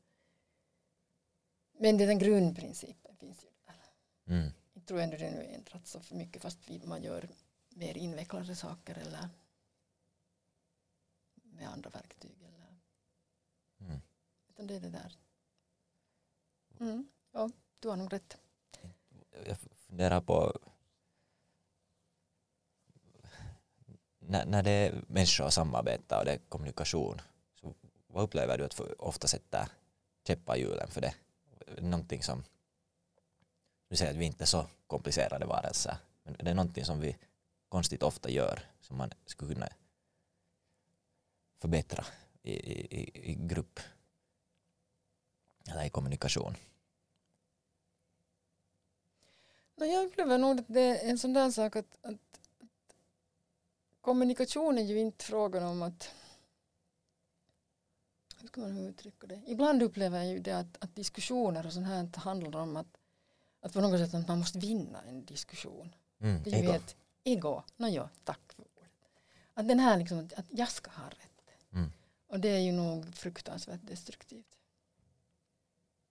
[1.78, 4.34] men den grundprincipen finns ju där.
[4.37, 4.52] Mm.
[4.84, 7.28] Tror ändå det nu ändrats så för mycket fast man gör
[7.68, 9.28] mer invecklade saker eller
[11.34, 12.42] med andra verktyg.
[12.42, 12.54] Eller,
[13.80, 14.00] Mm.
[14.48, 15.16] utan det är det där.
[16.80, 18.38] Mm, ja, du har nog rätt.
[19.46, 20.58] jag funderar på
[24.18, 27.20] när, när det är människor och samarbete och det är kommunikation
[27.54, 27.74] så
[28.06, 29.68] vad upplever du att ofta sätter
[30.26, 31.14] käppar i hjulen för det?
[31.80, 32.44] Någonting som
[33.94, 37.16] vill säger att vi inte är så komplicerade varelser men det är någonting som vi
[37.68, 39.68] konstigt ofta gör som man skulle kunna
[41.61, 42.04] förbättra
[42.42, 43.80] i, i, i- grupp
[45.68, 46.54] eller i kommunikation.
[49.76, 52.14] No, jag upplever nog att det är en sån där sak att, att,
[52.61, 52.94] att
[54.00, 56.11] kommunikation är ju inte frågan om att
[58.40, 59.42] hur ska man uttrycka det?
[59.46, 62.96] Ibland upplever jag ju det att, att diskussioner och sånt här handlar om att,
[63.64, 65.94] att på något sätt att man måste vinna en diskussion.
[66.20, 67.62] Mm, Det är ju ett ego.
[67.77, 68.90] Ja, tack för ordet.
[69.55, 71.40] Att den här liksom, att- jag ska ha rätt.
[71.72, 71.92] Mm.
[72.27, 74.59] Och det är ju nog fruktansvärt destruktivt.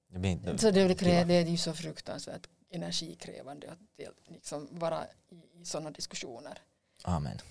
[0.08, 5.08] Det inte Så det, det, det är ju så fruktansvärt energikrävande att det, liksom vara
[5.30, 6.62] i, i sådana diskussioner.
[7.04, 7.38] Amen.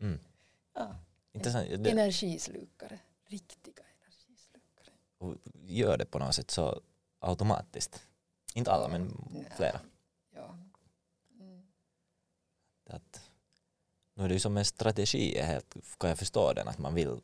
[0.00, 0.20] Mm.
[0.74, 0.96] ja.
[1.32, 1.68] Intressant.
[1.68, 2.98] Energislukare.
[3.28, 3.84] Riktiga
[5.66, 6.80] gör det på något sätt så
[7.18, 8.02] automatiskt.
[8.54, 9.12] Inte alla men
[9.56, 9.80] flera.
[10.34, 10.58] Ja.
[11.40, 11.62] Mm.
[12.90, 13.30] Att,
[14.14, 16.94] nu är det ju som en strategi, är helt, kan jag förstå den, att man
[16.94, 17.20] vill,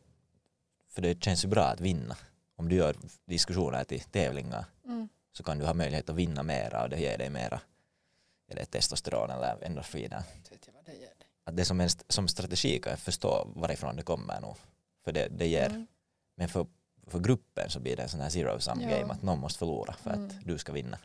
[0.88, 2.16] för det känns ju bra att vinna.
[2.57, 5.09] Om du gör diskussioner till tävlingar Mm.
[5.33, 7.61] så kan du ha möjlighet att vinna mera och det ger dig mera
[8.48, 10.22] eller testosteron eller endorfiner.
[10.85, 11.12] Det ger.
[11.44, 14.57] Att det som, en, som strategi kan jag förstå varifrån det kommer nog.
[15.05, 15.87] För det, det ger, Mm.
[16.35, 16.66] men för,
[17.06, 18.98] för gruppen så blir det en sån här zero sum Ja.
[18.98, 20.26] game att någon måste förlora för Mm.
[20.26, 20.98] att du ska vinna.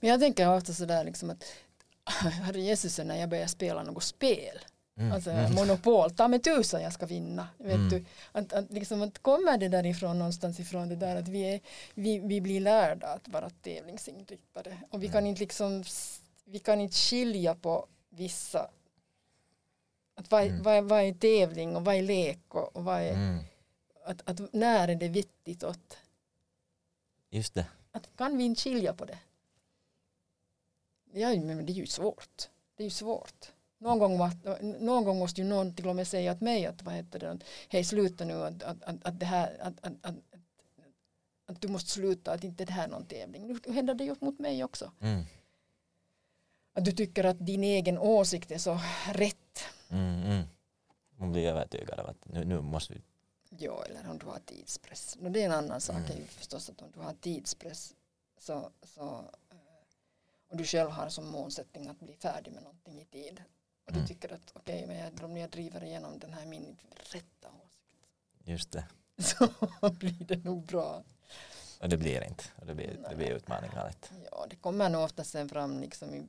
[0.00, 1.44] Men jag tänker ofta sådär liksom att
[2.32, 4.58] Herre Jesus när jag börjar spela något spel
[4.96, 5.12] Mm.
[5.12, 5.54] Alltså mm.
[5.54, 7.48] monopol, ta med tusan jag ska vinna.
[7.58, 7.88] Vet mm.
[7.88, 8.04] du?
[8.32, 11.60] Att, att, liksom, att kommer det därifrån någonstans ifrån det där att vi, är,
[11.94, 15.26] vi, vi blir lärda att vara tävlingsinriktade och vi kan mm.
[15.26, 15.84] inte liksom
[16.44, 18.70] vi kan inte skilja på vissa
[20.16, 20.62] att vad, mm.
[20.62, 23.38] vad, vad är tävling och vad är lek och, och vad är mm.
[24.04, 25.98] Att, att när är det viktigt åt
[27.30, 29.18] just det att kan vi inte skilja på det
[31.12, 34.18] ja men det är ju svårt det är ju svårt någon gång,
[34.80, 37.38] någon gång måste ju någon till och med säga att mig att vad heter det,
[37.68, 40.14] hej sluta nu att, att, att, att det här att, att, att,
[41.46, 43.46] att du måste sluta att inte det här är någon tävling.
[43.66, 44.92] Nu händer det ju mot mig också.
[45.00, 45.24] Mm.
[46.72, 48.80] Att du tycker att din egen åsikt är så
[49.12, 49.64] rätt.
[49.88, 50.42] Mm, mm.
[51.16, 53.00] Man blir övertygad av att nu, nu måste vi
[53.58, 55.16] Ja, eller om du har tidspress.
[55.22, 56.10] Och det är en annan sak mm.
[56.10, 57.94] är ju förstås att om du har tidspress
[58.38, 59.30] så, så
[60.48, 63.42] och du själv har som målsättning att bli färdig med någonting i tid
[63.86, 64.08] och du mm.
[64.08, 66.76] tycker att okej, okay, men om jag driver igenom den här min
[67.12, 68.08] rätta åsikt.
[68.44, 68.84] Just det.
[69.18, 69.48] Så
[69.90, 71.02] blir det nog bra.
[71.80, 72.44] Och det blir inte.
[72.56, 73.92] Och det blir, det blir utmaningar.
[74.30, 76.28] Ja, det kommer nog ofta sen fram liksom i,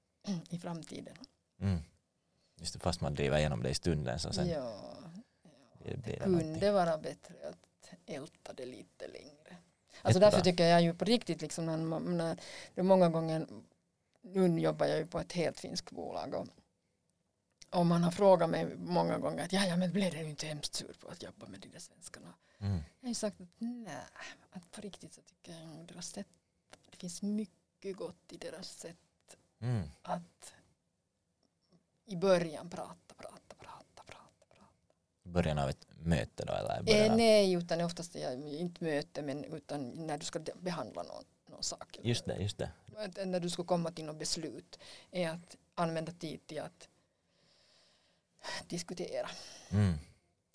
[0.50, 1.16] i framtiden.
[1.60, 1.78] Mm.
[2.56, 4.80] Just det, fast man driver igenom det i stunden så sen ja.
[5.84, 9.56] Det, det kunde vara bättre att älta det lite längre.
[10.02, 12.40] Alltså därför tycker jag ju på riktigt liksom när, när
[12.74, 13.46] det många gånger
[14.22, 16.46] nu jobbar jag ju på ett helt finskt bolag och
[17.74, 20.74] och man har frågat mig många gånger att ja, ja men blev du inte hemskt
[20.74, 22.34] sur på att jobba med de där svenskarna?
[22.58, 22.74] Mm.
[22.74, 23.96] Jag har ju sagt att nej,
[24.50, 26.26] att på riktigt så tycker jag att deras sätt,
[26.90, 29.82] det finns mycket gott i deras sätt mm.
[30.02, 30.54] att
[32.04, 33.43] i början prata, prata,
[35.24, 37.04] början av ett möte då eller?
[37.06, 41.98] Eh, nej, utan oftast inte möte men utan när du ska behandla någon, någon sak.
[42.02, 42.70] Just det, just det.
[42.96, 44.78] Att, när du ska komma till något beslut
[45.10, 46.88] är att använda tid till att
[48.68, 49.28] diskutera.
[49.70, 49.94] Mm.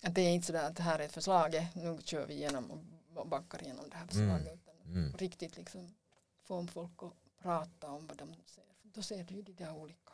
[0.02, 2.70] Att det är inte sådär att det här är förslaget, nu kör vi igenom
[3.14, 4.58] och backar igenom det här förslaget.
[4.84, 4.96] Mm.
[4.96, 5.16] Mm.
[5.16, 5.94] riktigt liksom
[6.42, 8.64] få folk att prata om vad de ser.
[8.82, 10.12] Då ser du ju de där olika.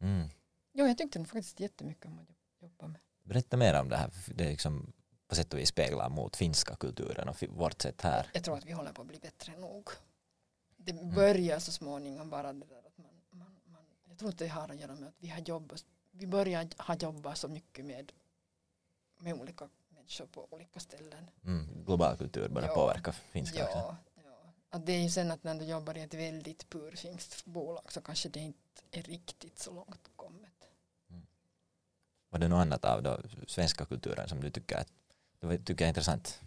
[0.00, 0.28] Mm.
[0.72, 3.00] Jo, jag tyckte faktiskt jättemycket om att jobba med.
[3.24, 4.10] Berätta mer om det här.
[4.34, 4.92] Det är liksom
[5.28, 8.26] på sätt och vis speglar mot finska kulturen och vårt sätt här.
[8.32, 9.88] Jag tror att vi håller på att bli bättre nog.
[10.76, 11.14] Det mm.
[11.14, 14.68] börjar så småningom bara det där att man, man, man jag tror att det har
[14.68, 15.84] att göra med att vi har jobbat
[16.18, 18.12] vi börjar ha jobbat så mycket med,
[19.18, 21.30] med olika människor på olika ställen.
[21.44, 23.78] Mm, global kultur börjar ja, påverka finska ja, också.
[23.78, 23.96] Ja.
[24.70, 28.00] Att det är ju sen att när du jobbar i ett väldigt purfinskt bolag så
[28.00, 29.88] kanske det inte är riktigt så långt.
[29.88, 30.13] Mm.
[32.34, 34.92] Var det något annat av då, svenska kulturen som du tycker, att,
[35.40, 36.40] du tycker är intressant?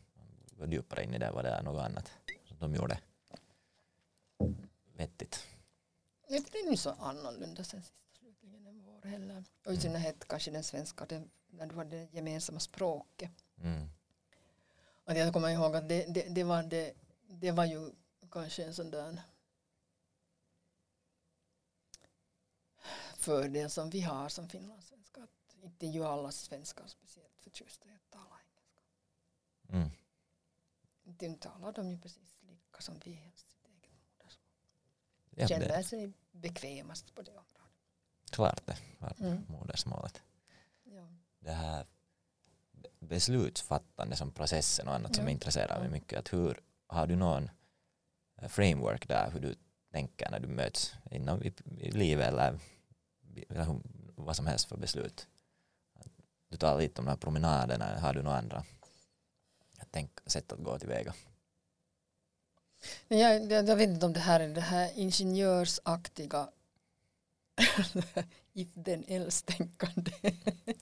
[0.60, 2.12] Gå djupare in i det, var det något annat
[2.48, 3.00] som de gjorde
[4.98, 5.48] vettigt?
[6.28, 7.94] Det är nog så annorlunda sen sist
[9.04, 9.44] heller.
[9.66, 13.32] Och i synnerhet kanske den svenska, den, när du har det gemensamma språket.
[13.62, 13.90] Mm.
[15.06, 16.94] Och jag kommer ihåg att det, det, det, var det,
[17.28, 17.92] det var ju
[18.32, 19.22] kanske en sån där
[23.18, 24.97] fördel som vi har som finlandssvenskar.
[25.62, 28.82] Inte ju alla svenskar speciellt förtjusta i att tala engelska.
[29.70, 29.90] Mm.
[31.04, 34.52] De talar de ju precis lika som vi helst sitt eget modersmål.
[35.30, 37.58] Ja, Känner sig bekvämast på det området
[38.38, 38.78] klart det,
[39.20, 39.46] mm.
[39.48, 40.22] modersmålet.
[40.84, 41.08] Ja.
[41.40, 41.86] Det här
[43.00, 45.18] beslutsfattande som processen och annat ja.
[45.18, 46.20] som intresserar mig mycket.
[46.20, 47.50] Att hur, har du någon
[48.36, 49.56] eh, framework där hur du
[49.92, 52.60] tänker när du möts inom i, i livet eller,
[53.50, 53.82] eller
[54.16, 55.28] vad som helst för beslut?
[56.50, 58.64] Du talar lite om de här promenaderna, har du några andra
[59.92, 61.14] tänk, sätt att gå tillväga?
[63.08, 66.50] Jag, jag, jag vet inte om det här är det här ingenjörsaktiga
[68.54, 70.12] if then else tänkande.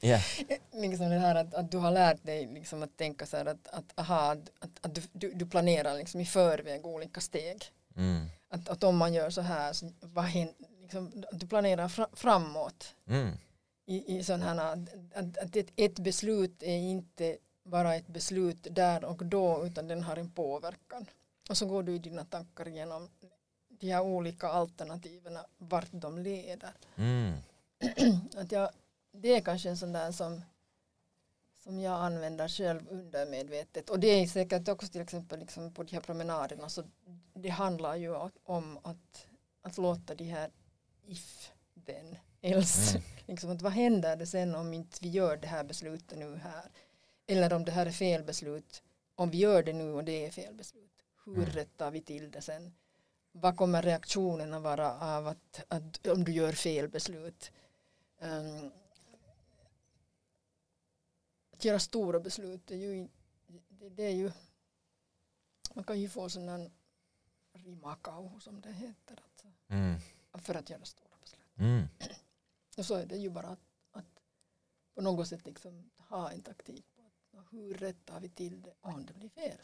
[0.02, 0.22] Yeah.
[0.74, 3.68] liksom det här att, att du har lärt dig liksom att tänka så här att,
[3.68, 7.66] att, aha, att, att du, du, planerar liksom i förväg olika steg.
[7.96, 8.26] Mm.
[8.50, 12.96] Att, att om man gör så här, så vad händer, liksom, du planerar fra, framåt.
[13.08, 13.38] Mm.
[13.86, 14.78] I, i sådana
[15.14, 20.18] att, ett, ett beslut är inte bara ett beslut där och då utan den har
[20.18, 21.06] en påverkan.
[21.50, 23.10] Och så går du i dina tankar genom
[23.68, 26.74] de här olika alternativen, vart de leder.
[26.96, 27.34] Mm.
[28.36, 28.70] att jag,
[29.12, 30.42] det är kanske en sån där som,
[31.64, 33.90] som jag använder själv undermedvetet.
[33.90, 36.84] Och det är säkert också till exempel liksom på de här promenaderna så
[37.34, 39.28] det handlar ju om att,
[39.62, 40.52] att låta de här
[41.06, 41.52] if,
[41.86, 42.98] then, else.
[42.98, 43.04] Mm.
[43.26, 46.72] liksom att vad händer det sen om inte vi gör det här beslutet nu här?
[47.28, 48.84] Eller om det här är fel beslut,
[49.16, 50.92] om vi gör det nu och det är fel beslut.
[51.26, 51.50] Hur mm.
[51.50, 52.74] rättar vi till det sen?
[53.38, 57.52] vad kommer reaktionen att vara av att, att om du gör fel beslut?
[58.20, 58.72] Um,
[61.54, 63.08] att göra stora beslut, det är ju,
[63.70, 64.32] det, det är ju
[65.74, 66.72] man kan ju få sån där
[67.54, 70.00] rimakau som det heter, alltså, Mm.
[70.34, 71.58] för att göra stora beslut.
[71.58, 71.88] Mm.
[72.78, 73.60] Och så är det ju bara att,
[73.92, 74.06] att
[74.96, 77.02] på något sätt liksom ha en taktik på
[77.40, 79.58] att hur rättar vi till det om det blir fel.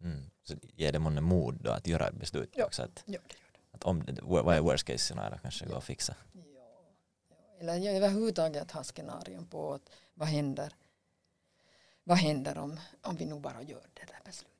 [0.00, 0.30] Mm.
[0.42, 2.64] Så ger det månne mod då att göra ett beslut Ja.
[2.66, 2.82] också?
[2.82, 3.76] Att, Ja, det gör det.
[3.76, 6.16] att om vad är worst case scenario kanske går att fixa?
[6.32, 6.40] Ja,
[7.28, 7.36] ja.
[7.60, 10.72] Eller ja, överhuvudtaget att ha scenarion på att vad händer,
[12.04, 14.52] vad händer om, om vi nu bara gör det där beslutet.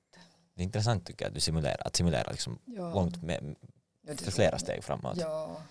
[0.55, 3.57] Det är intressant tycker jag att du simulerar, att simulera liksom Ja, långt med,
[4.03, 5.17] ja, för flera steg framåt.
[5.17, 5.63] Ja, ja.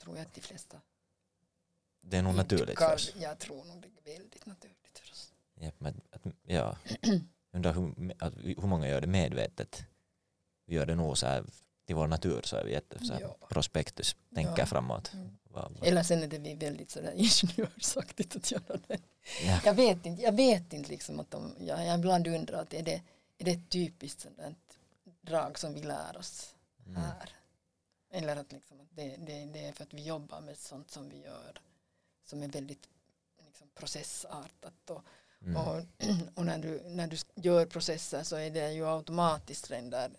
[0.00, 0.80] Tror jag att de flesta
[2.00, 3.12] Det är nog naturligt för oss.
[3.20, 5.32] Jag tror nog det är väldigt naturligt för oss.
[5.54, 6.76] Ja, men, att, ja.
[7.52, 9.82] Undrar hur, att, hur många gör det medvetet?
[10.66, 11.44] Vi gör det nog så här
[11.86, 13.36] till vår natur så är vi jätte så här, Ja.
[13.50, 14.66] prospektus, tänker Ja.
[14.66, 15.12] framåt.
[15.12, 15.38] Mm.
[15.44, 18.98] Vad- Eller sen är det vi väldigt sådär ingenjörsaktigt att göra det.
[19.44, 19.60] Ja.
[19.64, 22.82] Jag vet inte, jag vet inte liksom att de, jag, jag ibland undrar att är
[22.82, 23.02] det,
[23.38, 24.78] är det ett typiskt sådant
[25.20, 26.54] drag som vi lär oss
[26.86, 27.02] Mm.
[28.10, 31.20] Eller att, liksom, det, det, det är för att vi jobbar med sånt som vi
[31.22, 31.60] gör
[32.24, 32.88] som är väldigt
[33.46, 35.02] liksom, processartat och,
[35.42, 35.56] Mm.
[35.56, 35.82] och,
[36.34, 40.10] och när, du, när du gör processer så är det ju automatiskt den där,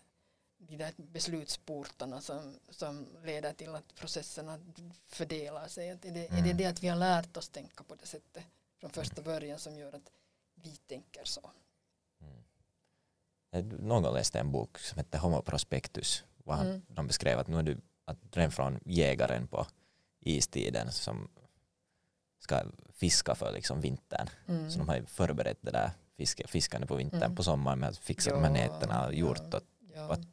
[0.58, 4.58] de där beslutsportarna som, som leder till att processerna
[5.06, 5.90] fördelar sig.
[5.90, 6.56] Att är, det, är det Mm.
[6.56, 8.44] det att vi har lärt oss tänka på det sättet
[8.80, 10.10] från första början som gör att
[10.54, 11.50] vi tänker så?
[13.50, 16.24] Jag- Någon gång läste en bok som hette Homo prospectus.
[16.44, 16.82] Var han, Mm.
[16.88, 19.66] De beskrev att nu är du att redan från jägaren på
[20.20, 21.28] istiden som
[22.38, 24.28] ska fiska för liksom vintern.
[24.46, 24.70] Mm.
[24.70, 27.36] Så de har ju förberett det där fiske, fiskande på vintern Mm.
[27.36, 30.12] på sommaren med att fixa de här Ja, nätterna och gjort ja, att, ja.
[30.12, 30.26] att-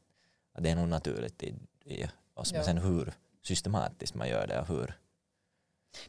[0.64, 2.52] det är nog naturligt i, i oss.
[2.52, 2.66] Men Ja.
[2.66, 4.94] sen hur systematiskt man gör det och hur.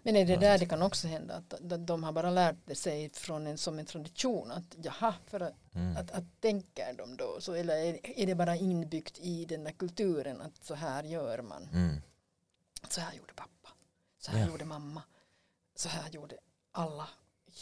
[0.02, 1.54] Men är det där det kan också hända att
[1.86, 5.96] de- har bara lärt sig från en, som en tradition att jaha, för att, Mm.
[5.96, 9.72] att, att tänker de då så eller är, är det bara inbyggt i den där
[9.72, 11.68] kulturen att så här gör man.
[11.72, 11.96] Mm.
[12.88, 13.68] Så här gjorde pappa,
[14.18, 14.46] så här Ja.
[14.46, 15.02] gjorde mamma,
[15.76, 16.36] så här gjorde
[16.72, 17.08] alla.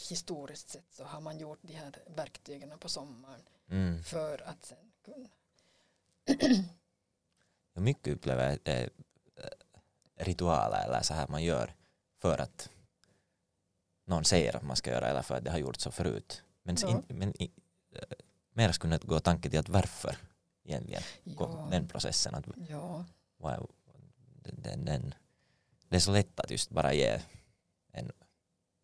[0.09, 4.03] Historiskt sett så har man gjort de här verktygen på sommaren Mm.
[4.03, 5.29] för att sen kunna.
[7.73, 8.89] Mycket upplever eh,
[10.15, 11.73] ritualer eller så här man gör
[12.19, 12.69] för att
[14.05, 16.43] någon säger att man ska göra eller för att det har gjorts så förut.
[16.63, 16.89] Men, Ja.
[16.89, 17.51] in, men i,
[17.95, 18.01] eh,
[18.53, 20.17] mer skulle gå tanke till att varför
[20.63, 22.35] egentligen Ja, den processen.
[22.35, 23.05] Att, ja,
[23.37, 23.67] vad,
[24.43, 25.13] den, den,
[25.89, 27.21] det är så lätt att just bara ge
[27.91, 28.11] en,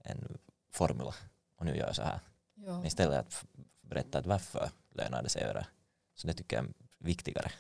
[0.04, 0.38] en
[0.72, 1.16] formula
[1.56, 2.20] och nu gör jag så här.
[2.56, 2.78] ja.
[2.78, 3.46] Men istället att
[3.82, 5.68] berätta att varför lönar det sig att göra.
[6.16, 7.52] Så det tycker jag är viktigare.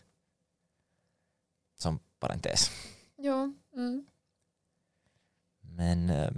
[1.75, 2.71] Som parentes.
[3.15, 3.53] ja.
[3.73, 4.05] Mm.
[5.75, 6.31] Men eh,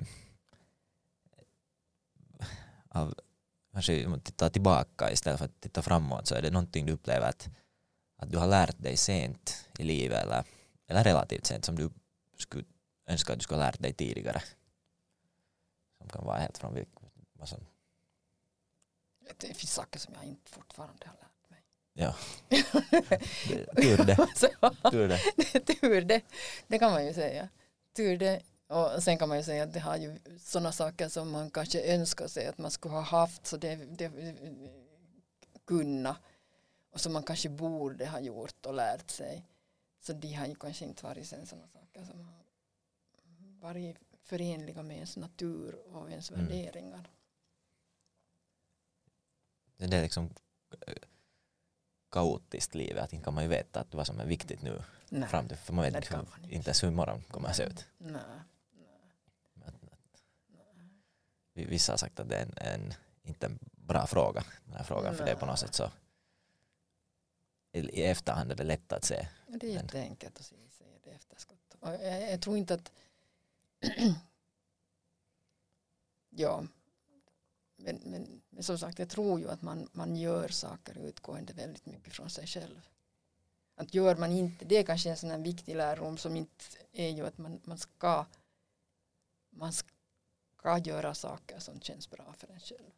[2.90, 3.16] av,
[3.74, 6.94] kanske om man tittar tillbaka istället för att titta framåt så är det någonting du
[6.94, 7.50] upplever att,
[8.18, 10.44] att du har lärt dig sent i livet eller,
[10.88, 11.90] eller relativt sent som du
[12.38, 12.66] skulle
[13.08, 14.42] önska att du skulle ha lärt dig tidigare.
[15.98, 16.86] Som kan vara helt från
[17.34, 17.60] vad som,
[19.38, 21.64] Det finns saker som jag inte fortfarande har lärt mig.
[21.94, 22.16] ja.
[23.76, 24.16] Tur det.
[24.92, 25.20] Tur det.
[25.82, 26.22] tur det,
[26.68, 27.50] det kan man ju säga.
[27.96, 28.42] Tur det.
[28.68, 31.94] Och sen kan man ju säga att det har ju sådana saker som man kanske
[31.94, 34.12] önskar sig att man skulle ha haft så det, det
[35.66, 36.16] kunna
[36.90, 39.46] och som man kanske borde ha gjort och lärt sig.
[40.00, 42.34] Så de har ju kanske inte varit sen sådana saker som har
[43.60, 46.46] varit förenliga med ens natur och ens Mm.
[46.46, 47.10] värderingar.
[49.78, 50.30] Det är liksom
[50.88, 50.94] eh,
[52.12, 55.30] kaotiskt livet att inte kan man ju veta att vad som är viktigt nu Nej,
[55.30, 56.56] fram till för man vet man inte.
[56.56, 57.86] inte ens hur imorgon kommer att se ut.
[57.98, 58.22] nej.
[59.66, 59.90] Att, att, vi-
[61.66, 62.94] vissa har sagt att det är en, en,
[63.24, 65.92] inte en bra fråga, den här frågan, för det är på något sätt så
[67.72, 69.28] i, i efterhand är det lätt att se.
[69.48, 71.76] Ja, Det är jätteenkelt att se- säga det i efterskott.
[71.80, 72.92] Och jag, jag tror inte att
[76.30, 76.64] ja
[77.76, 81.86] men, men, men som sagt jag tror ju att man, man gör saker utgående väldigt
[81.86, 82.88] mycket från sig själv.
[83.76, 87.10] Att gör man inte det är kanske en sån här viktig lärdom som inte är
[87.10, 88.26] ju att man, man ska
[89.50, 89.97] man ska
[90.86, 92.92] göra saker som känns bra för en själv.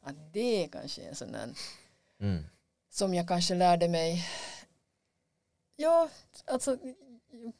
[0.00, 1.48] Att det är kanske en sån där
[2.18, 2.44] Mm.
[2.90, 4.26] som jag kanske lärde mig.
[5.76, 6.08] Ja,
[6.44, 6.78] alltså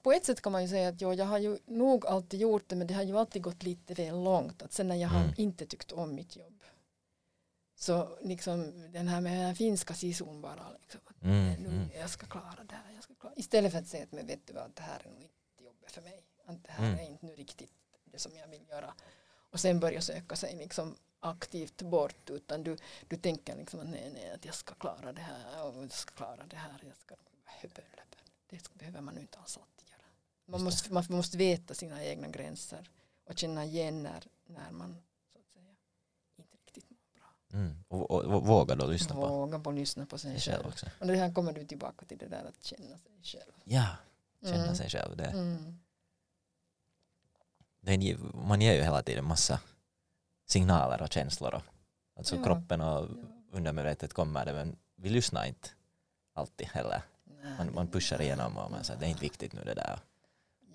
[0.03, 2.69] på ett sätt kan man ju säga att ja, jag har ju nog alltid gjort
[2.69, 4.63] det men det har ju alltid gått lite väl långt.
[4.63, 5.35] Att sen när jag har Mm.
[5.37, 6.63] inte tyckt om mitt jobb
[7.77, 11.63] så liksom den här med den här finska sisun bara liksom, Mm.
[11.63, 11.89] nu, Mm.
[11.99, 12.93] jag ska klara det här.
[12.95, 13.35] Jag ska klara.
[13.37, 15.93] Istället för att säga att men vet du vad, det här är nog inte jobbet
[15.93, 16.23] för mig.
[16.47, 16.99] Att det här Mm.
[16.99, 17.73] är inte nu riktigt
[18.15, 18.95] det som jag vill göra.
[19.51, 22.77] och sen börja söka sig liksom aktivt bort utan du,
[23.09, 26.15] du tänker liksom att nej, nej, att jag ska klara det här och jag ska
[26.15, 26.81] klara det här.
[26.83, 27.15] Jag ska,
[28.51, 30.09] det behöver man inte alls alltid göra.
[30.47, 32.91] Man måste, man måste veta sina egna gränser
[33.25, 35.03] och känna igen när, när man
[35.33, 35.75] så att säga,
[36.37, 37.59] inte riktigt mår bra.
[37.59, 37.85] Mm.
[37.89, 40.67] Och, och, och, våga då lyssna på Våga på lyssna på sig själv.
[40.67, 40.87] också.
[41.01, 43.53] Och det här kommer du tillbaka till det där att känna sig själv.
[43.65, 43.87] Ja,
[44.43, 44.75] känna mm.
[44.75, 45.17] sig själv.
[45.17, 45.25] Det.
[45.25, 45.79] Mm.
[47.85, 49.61] Det man ger ju hela tiden massa
[50.47, 51.55] signaler och känslor.
[51.55, 51.63] Och,
[52.17, 52.45] alltså ja.
[52.45, 53.09] kroppen och
[53.53, 55.69] undermedvetet kommer det men vi lyssnar inte
[56.33, 57.03] alltid heller.
[57.59, 59.99] Man, man pushar igenom och man säger det är inte viktigt nu det där.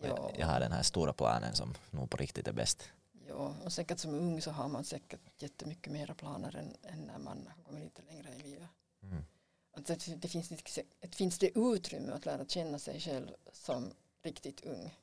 [0.02, 0.32] Ja.
[0.38, 2.90] Jag har den här stora planen som nog på riktigt är bäst.
[3.28, 7.18] Ja, och säkert som ung så har man säkert jättemycket mera planer än, än när
[7.18, 8.68] man har kommit lite längre i livet.
[9.04, 9.24] Mm.
[9.78, 10.50] Alltså det, det, finns,
[11.00, 13.92] det finns det utrymme att lära känna sig själv som
[14.24, 14.96] riktigt ung.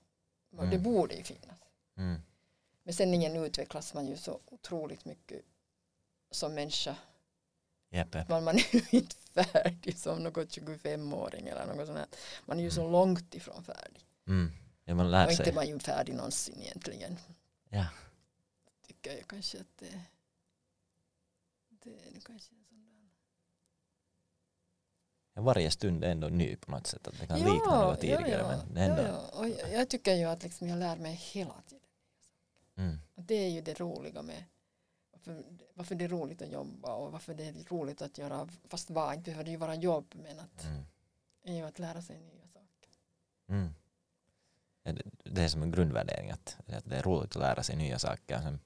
[0.52, 0.70] Mm.
[0.70, 1.55] Det borde ju finnas.
[1.96, 2.20] Mm.
[2.82, 5.42] Men sen igen utvecklas man ju så otroligt mycket
[6.30, 6.96] som människa.
[7.90, 8.28] Yep.
[8.28, 11.98] Man, man är ju inte färdig som något 25-åring eller något sånt.
[11.98, 12.08] Här.
[12.44, 12.92] Man är ju så mm.
[12.92, 14.06] långt ifrån färdig.
[14.26, 14.52] Mm.
[14.84, 15.46] Ja, man lär och sig.
[15.46, 17.18] inte man ju färdig någonsin egentligen.
[17.68, 17.86] Ja.
[18.86, 20.00] Tycker jag kanske att det,
[21.68, 23.10] det är kanske en sån där.
[25.34, 27.08] Ja, varje stund är ändå ny på något sätt.
[27.08, 28.30] Att det kan ja, likna något tidigare.
[28.30, 28.64] Ja.
[28.72, 29.02] Men ändå...
[29.02, 29.38] ja.
[29.38, 31.85] Och jag, jag tycker ju att liksom jag lär mig hela tiden.
[32.76, 32.98] Mm.
[33.14, 34.44] Det är ju det roliga med
[35.12, 38.90] varför, varför det är roligt att jobba och varför det är roligt att göra, fast
[38.90, 40.82] vad, inte behöver det ju vara jobb, men att, mm.
[41.42, 42.90] är ju att lära sig nya saker.
[43.48, 43.74] Mm.
[45.24, 48.38] Det är som en grundvärdering att, det är roligt att lära sig nya saker.
[48.38, 48.58] Sen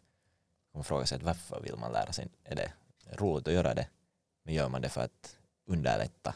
[0.73, 2.73] kan man fråga sig varför vill man lära sig, är det
[3.13, 3.89] roligt att göra det,
[4.43, 6.35] men gör man det för att underlätta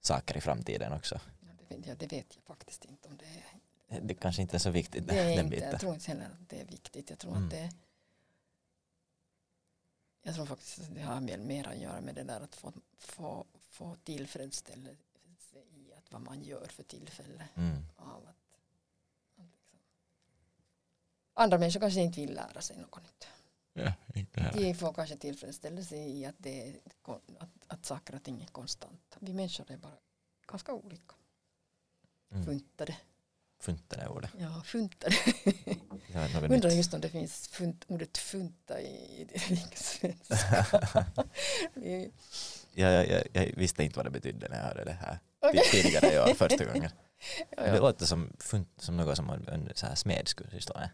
[0.00, 1.20] saker i framtiden också?
[1.40, 3.43] Ja, det, vet jag, det vet jag faktiskt inte om det är
[4.02, 5.08] det kanske inte är så viktigt.
[5.08, 7.10] Det är den inte, jag tror inte heller att det är viktigt.
[7.10, 7.44] Jag tror mm.
[7.44, 7.70] att det
[10.26, 13.46] jag tror faktiskt att det har mer att göra med det där att få, få,
[13.60, 17.48] få tillfredsställelse i att vad man gör för tillfälle.
[17.54, 17.86] Mm.
[17.96, 18.58] Av att,
[19.36, 19.78] att liksom.
[21.34, 23.28] Andra människor kanske inte vill lära sig något nytt.
[23.72, 26.80] Ja, inte De får kanske tillfredsställelse i att, det är,
[27.38, 29.16] att, att saker och ting är konstant.
[29.20, 29.98] Vi människor är bara
[30.46, 31.14] ganska olika.
[32.30, 32.44] Mm.
[32.44, 32.96] Funtade
[33.64, 34.30] funtade ordet.
[34.38, 35.16] Ja, funtade.
[36.12, 39.26] Jag undrar just om det finns funt, ordet funta i,
[42.74, 45.64] ja, jag, jag, jag, visste inte vad det betydde när jag hörde det här okay.
[45.70, 46.90] tidigare år första gången.
[47.56, 47.72] ja, ja.
[47.72, 50.90] Det låter som, funt, som något som en så här smed skulle syssla med.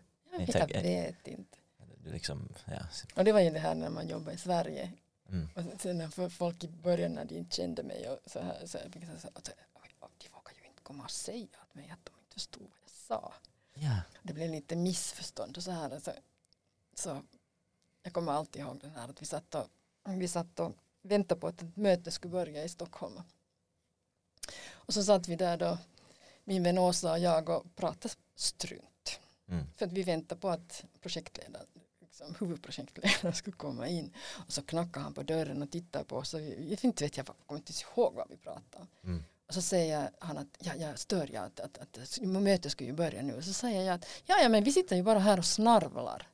[0.54, 1.56] Jag vet inte.
[2.04, 2.80] Liksom, ja.
[3.14, 4.92] Och det var ju det här när man jobbade i Sverige.
[5.28, 5.48] Mm.
[5.54, 8.66] Och sen när folk i början när de inte kände mig och så här, så
[8.66, 9.32] så här, så här,
[10.18, 13.32] de vågar ju inte komma och säga åt mig att de förstod vad jag sa.
[13.74, 14.00] Ja.
[14.22, 16.00] Det blev lite missförstånd och så här.
[16.00, 16.12] Så,
[16.94, 17.22] så
[18.02, 19.68] jag kommer alltid ihåg den här att vi satt och,
[20.04, 20.72] vi satt och
[21.02, 23.22] väntade på att ett möte skulle börja i Stockholm.
[24.70, 25.78] Och så satt vi där då,
[26.44, 29.20] min vän Åsa och jag och pratade strunt.
[29.48, 29.66] Mm.
[29.76, 31.66] För att vi väntade på att projektledaren,
[32.00, 34.14] liksom, huvudprojektledaren skulle komma in.
[34.46, 36.34] Och så knackade han på dörren och tittade på oss.
[36.34, 39.10] Och jag inte vet jag, kommer inte ihåg vad vi pratade om.
[39.10, 39.24] Mm.
[39.50, 42.92] Och så säger han att ja, jag stör jag att, att, att mötet ska ju
[42.92, 43.34] börja nu.
[43.34, 46.28] Och så säger jag att ja, ja men vi sitter ju bara här och snarvlar.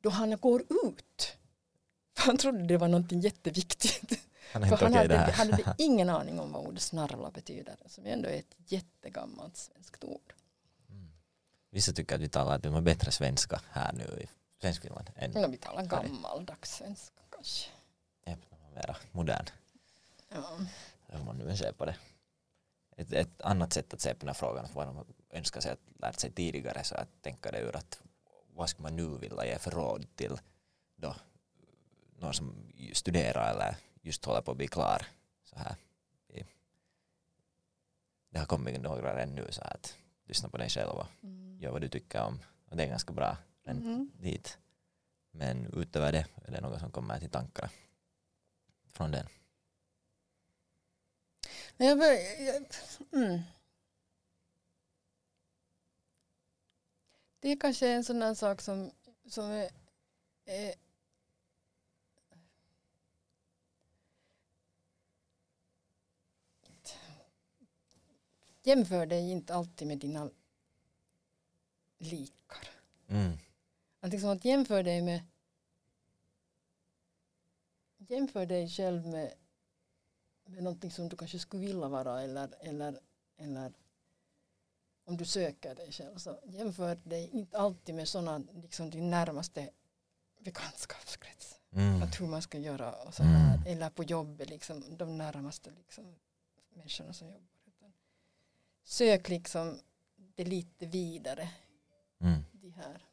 [0.00, 1.36] Då han går ut.
[2.16, 4.26] För han trodde det var någonting jätteviktigt.
[4.52, 7.76] Han, För han hade, hade ingen aning om vad ordet snarvla betyder.
[7.86, 10.32] Som ändå är ett jättegammalt svenskt ord.
[10.88, 11.10] Mm.
[11.70, 14.28] Vissa tycker att vi talar att bättre svenska här nu i
[14.60, 15.10] Svenskfinland.
[15.16, 17.70] Än ja, vi talar gammaldags svenska kanske.
[18.24, 18.36] Ja,
[18.74, 19.46] mera modern.
[20.28, 20.58] Ja.
[21.06, 21.96] Hur man nu ser på det
[23.00, 26.00] ett, ett, annat sätt att se på den här frågan, vad man önskar sig att
[26.00, 28.00] lärt sig tidigare, så att tänka det ur att
[28.54, 30.38] vad ska man nu vilja ge för råd till
[30.96, 31.14] då
[32.18, 35.06] någon som studerar eller just håller på att bli klar
[35.44, 35.76] så här.
[38.30, 41.58] Det har kommit några redan nu så att lyssna på dig själv och mm.
[41.60, 42.38] gör vad du tycker om
[42.68, 43.36] och det är ganska bra
[43.66, 44.10] mm.
[44.18, 44.58] dit.
[45.30, 47.70] Men utöver det är det något som kommer till tankarna
[48.88, 49.26] från den.
[51.82, 52.66] Jag börjar,
[53.12, 53.40] mm.
[57.40, 58.90] Det är kanske en sån där sak som,
[59.28, 59.70] som är,
[60.44, 60.74] är
[68.62, 70.30] Jämför dig inte alltid med dina
[71.98, 72.68] likar.
[73.08, 73.32] Mm.
[74.00, 75.22] Att, liksom att jämför dig med
[77.98, 79.34] jämför dig själv med
[80.50, 83.00] någonting som du kanske skulle vilja vara eller, eller,
[83.36, 83.72] eller
[85.04, 89.70] om du söker dig själv så jämför dig inte alltid med sådana liksom din närmaste
[90.38, 91.60] bekantskapskrets.
[91.72, 92.02] Mm.
[92.02, 93.56] Att hur man ska göra och så här.
[93.56, 93.66] Mm.
[93.66, 96.14] Eller på jobbet liksom de närmaste liksom,
[96.74, 97.92] människorna som jobbar.
[98.84, 99.80] Sök liksom
[100.16, 101.50] det lite vidare.
[102.18, 102.44] Mm.
[102.52, 103.04] De här.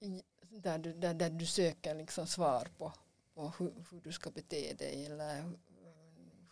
[0.00, 2.92] I, där, du, där, där du söker liksom svar på,
[3.34, 5.58] på hur, hur du ska bete dig eller hur-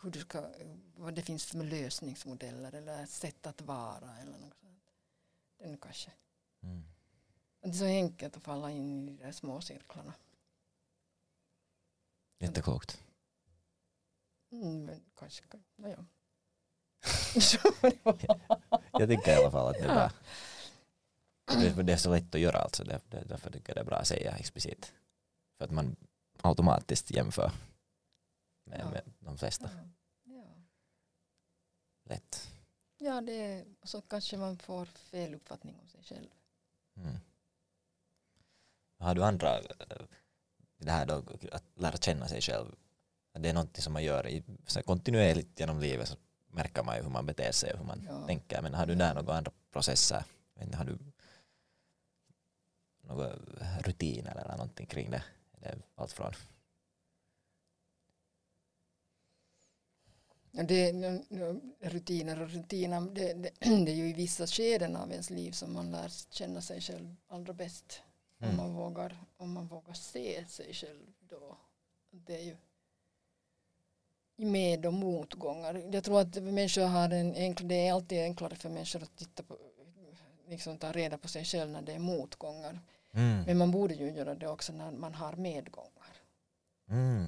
[0.02, 0.50] hur du ska,
[0.96, 4.90] vad det finns för lösningsmodeller eller sätt att vara eller något sånt.
[5.58, 6.12] Den kanske.
[6.62, 6.82] Mm.
[7.60, 10.14] Det är så enkelt att falla in i de där små cirklarna.
[12.38, 13.04] Jätteklokt.
[14.52, 15.44] Mm, men kanske,
[15.76, 16.06] naja.
[18.92, 20.10] Jag tycker i alla fall att det är bra.
[21.60, 22.84] Det, det är så lätt att göra alltså.
[22.84, 24.92] Det, det, därför tycker jag det är bra att säga explicit.
[25.58, 25.96] För att man
[26.42, 27.52] automatiskt jämför
[28.64, 28.90] med, Ja.
[28.90, 29.70] med de flesta.
[30.24, 30.44] ja.
[32.04, 32.50] Lätt.
[32.98, 36.28] ja, det är, så kanske man får fel uppfattning om sig själv.
[36.96, 37.16] Mm.
[38.98, 39.66] Har du andra, eh,
[40.76, 41.22] det här då
[41.52, 42.74] att lära känna sig själv,
[43.32, 46.16] det är någonting som man gör i, så kontinuerligt genom livet så
[46.46, 48.26] märker man ju hur man beter sig och hur man Ja.
[48.26, 48.62] tänker.
[48.62, 50.24] Men har du där några andra processer?
[50.74, 50.98] Har du
[53.02, 53.36] några
[53.80, 55.24] rutiner eller någonting kring det?
[55.62, 56.32] Eller allt från
[60.52, 60.92] det,
[61.80, 63.50] rutiner och rutiner, det, det,
[63.84, 67.16] det är ju i vissa skeden av ens liv som man lär känna sig själv
[67.28, 68.02] allra bäst.
[68.38, 68.56] Om, Mm.
[68.56, 71.56] man vågar, om man vågar se sig själv då.
[72.10, 72.56] Det är ju
[74.36, 75.74] med och motgångar.
[75.92, 79.42] Jag tror att människor har en enkel, det är alltid enklare för människor att titta
[79.42, 79.58] på,
[80.48, 82.80] liksom ta reda på sig själv när det är motgångar.
[83.14, 83.42] Mm.
[83.46, 86.12] Men man borde ju göra det också när man har medgångar.
[86.90, 87.24] Mm.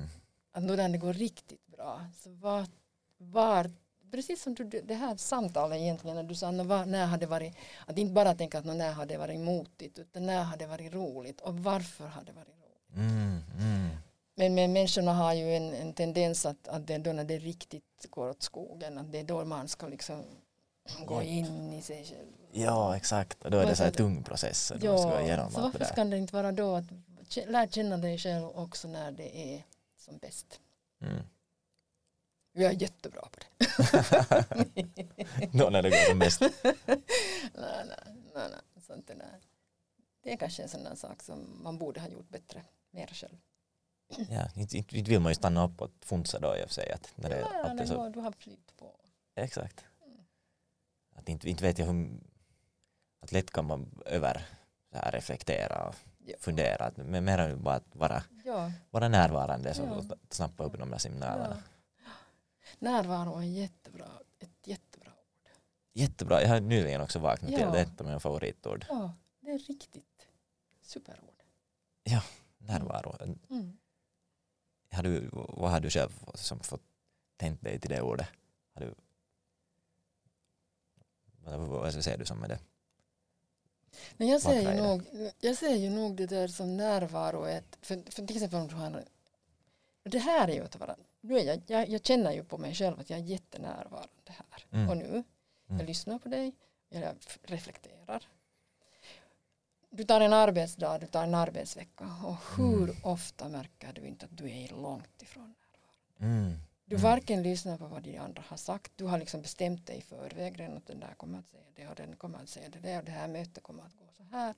[0.53, 2.67] Att då när det går riktigt bra, så var,
[3.19, 3.71] var
[4.11, 7.27] precis som du, det här samtalet egentligen när du sa "Nå, var, när har det
[7.27, 7.55] varit,
[7.87, 10.67] att inte bara tänka att "Nå, när har det varit motigt utan när har det
[10.67, 12.97] varit roligt och varför har det varit roligt.
[12.97, 13.39] Mm.
[13.59, 13.89] Mm.
[14.35, 17.39] Men, men människorna har ju en, en tendens att, att det är då när det
[17.39, 20.23] riktigt går åt skogen, att det är då man ska liksom
[21.07, 22.29] gå in i sig själv.
[22.53, 23.45] Ja, exakt.
[23.45, 24.73] Och då är det så här tung process.
[24.81, 26.85] Ja, så det varför ska det inte vara då att
[27.29, 29.63] kä- lär känna dig själv också när det är
[29.99, 30.61] som bäst.
[31.01, 31.23] Mm.
[32.53, 33.67] Jag är jättebra på det.
[35.59, 36.41] Då när det går som bäst.
[36.65, 36.75] nej,
[37.55, 38.83] nej, nej, nej.
[38.87, 39.41] Sånt det, där.
[40.23, 43.37] det är kanske en sån där sak som man borde ha gjort bättre, mer själv.
[44.31, 46.93] Ja, inte, inte vill man ju stanna upp och funsa då i och för sig.
[46.93, 48.97] Att när det, ja, att det så, du har flyt på.
[49.35, 49.85] exakt.
[51.15, 52.21] Att inte, inte vet jag hur
[53.21, 54.47] att lätt kan man över
[54.91, 55.95] så här reflektera och
[56.25, 56.35] Ja.
[56.41, 56.85] fundera.
[56.85, 60.15] Att, men mer bara att vara, Ja, vara närvarande så Ja.
[60.15, 61.63] att snappa upp de där signalerna.
[62.05, 62.11] ja.
[62.79, 64.07] Närvaro är jättebra,
[64.39, 65.51] ett jättebra ord.
[65.93, 67.71] Jättebra, jag har nyligen också vaknat till Ja.
[67.71, 67.79] det.
[67.79, 68.87] är ett av mina favoritord.
[68.89, 70.29] Ja, det är riktigt
[70.83, 71.29] superord.
[72.59, 73.17] Närvaro.
[73.51, 73.79] Mm.
[74.93, 76.83] Har du, vad har du själv som fått
[77.37, 78.27] tänt dig till det ordet?
[78.75, 78.95] Har du,
[81.45, 82.59] vad, säger du som med det?
[84.17, 85.03] Men jag ser, ju nog,
[85.41, 87.45] jag ser ju nog det där som närvaro.
[87.45, 89.05] Ett, för, för till exempel om du har
[90.05, 92.75] det här är ju att vara, nu är jag, jag, jag känner ju på mig
[92.75, 94.89] själv att jag är jättenärvarande här Mm.
[94.89, 95.25] och nu.
[95.67, 95.87] Jag Mm.
[95.87, 96.53] lyssnar på dig,
[96.89, 98.29] jag reflekterar.
[99.91, 102.97] Du tar en arbetsdag, du tar en arbetsvecka och hur Mm.
[103.03, 105.55] ofta märker du inte att du är långt ifrån
[106.19, 106.59] närvaro?
[106.85, 107.03] Du Mm.
[107.11, 110.61] varken lyssnar på vad de andra har sagt, du har liksom bestämt dig i förväg
[110.61, 112.99] redan att den där kommer att säga det och den kommer att säga det där
[112.99, 114.55] och det här mötet kommer att gå så här.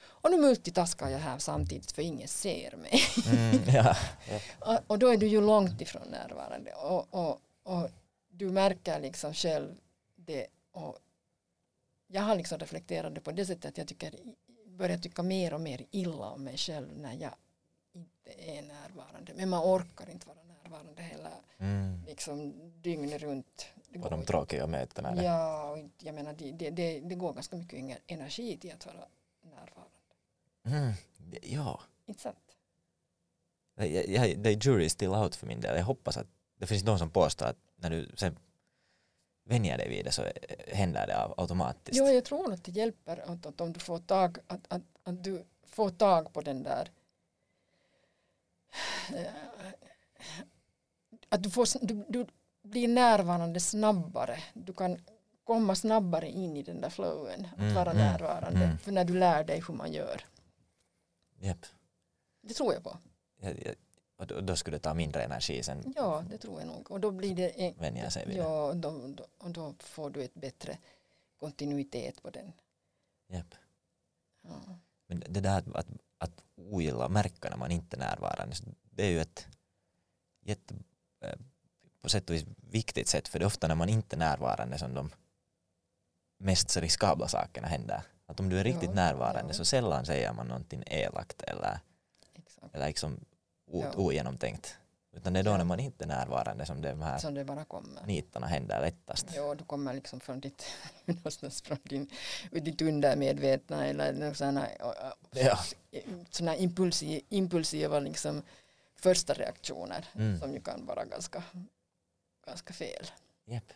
[0.00, 3.00] Och nu multitaskar jag här samtidigt för ingen ser mig.
[3.32, 3.62] Mm.
[3.74, 3.96] Ja.
[4.58, 7.90] Och, och då är du ju långt ifrån närvarande och, och, och
[8.28, 9.74] du märker liksom själv
[10.16, 10.98] det och
[12.06, 14.14] jag har liksom reflekterat det på det sättet att jag tycker,
[14.66, 17.34] börjar tycka mer och mer illa om mig själv när jag
[17.92, 19.32] inte är närvarande.
[19.36, 22.04] Men man orkar inte vara närvarande hela Mm.
[22.06, 22.52] liksom
[22.82, 23.66] dygnet runt.
[23.88, 25.10] Det går de tråkiga mötena.
[25.10, 25.22] eller?
[25.22, 28.86] Ja, och jag menar det, det, det, det går ganska mycket ener- energi till att
[28.86, 29.06] vara
[29.42, 29.98] närvarande.
[30.64, 30.92] Mm.
[31.42, 32.56] Ja, Inte sant?
[33.74, 35.76] jag, jag, är jury still out för min del.
[35.76, 38.38] Jag hoppas att det finns någon som påstår att när du sen
[39.44, 40.22] vänjer dig vid det så
[40.68, 41.98] händer det au- automatiskt.
[41.98, 45.24] Jo, jag tror att det hjälper att, att om du får tag, att, att, att
[45.24, 46.90] du får tag på den där
[49.14, 49.24] eh,
[51.28, 52.26] att du, får, du, du
[52.62, 54.38] blir närvarande snabbare.
[54.54, 54.98] Du kan
[55.44, 58.64] komma snabbare in i den där flowen, att Mm, vara mm, närvarande.
[58.64, 58.78] mm.
[58.78, 60.24] För när du lär dig hur man gör.
[61.40, 61.66] Japp.
[62.42, 62.98] Det tror jag på.
[63.40, 63.74] Jag, jag,
[64.16, 66.90] Och då, skulle det ta mindre energi sen Ja, det tror jag nog.
[66.90, 68.42] Och då blir det en, vänja sig vid det.
[68.42, 70.78] ja, då, då, och då får du ett bättre
[71.40, 72.52] kontinuitet på den.
[73.28, 73.54] Japp.
[74.42, 74.60] Ja.
[75.06, 75.86] Men det där att, att,
[76.18, 78.56] att ogilla märka när man inte är närvarande,
[78.90, 79.46] det är ju ett
[80.40, 80.74] jätte,
[82.02, 84.78] på sätt och vis viktigt sätt för det är ofta när man inte är närvarande
[84.78, 85.10] som de
[86.38, 88.02] mest riskabla sakerna händer.
[88.26, 89.54] Att om du är riktigt Ja, närvarande ja.
[89.56, 91.78] så sällan säger man någonting elakt eller,
[92.34, 92.74] Exakt.
[92.74, 93.20] eller liksom
[93.66, 93.92] o, Ja.
[93.96, 94.76] ogenomtänkt.
[95.12, 97.64] Utan det är då när man inte är närvarande som de här Som det bara
[97.64, 98.06] kommer.
[98.06, 99.26] nitarna händer lättast.
[99.34, 100.64] Ja, du kommer liksom från ditt,
[101.04, 102.10] någonstans från din,
[102.50, 104.76] ditt undermedvetna eller här,
[105.32, 105.58] Ja.
[106.30, 108.42] såna här impulsiva, impulsiva liksom
[109.00, 110.40] första reaktioner Mm.
[110.40, 111.42] som ju kan vara ganska,
[112.46, 113.06] ganska fel.
[113.44, 113.72] Japp.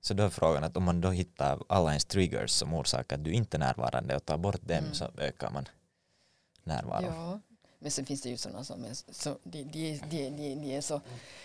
[0.00, 3.24] Så då är frågan att om man då hittar alla ens triggers som orsakar att
[3.24, 4.94] du inte är närvarande och tar bort dem Mm.
[4.94, 5.68] så ökar man
[6.64, 7.04] närvaron.
[7.14, 7.40] Ja.
[7.78, 10.80] Men sen finns det ju sådana som är så, de, de, de, de, de är
[10.80, 11.00] så,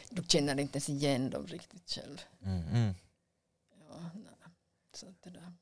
[0.09, 2.21] du känner inte ens igen dem riktigt själv.
[2.43, 2.93] Mm, mm.
[3.89, 4.51] Ja, nej.
[4.93, 5.53] Så det där.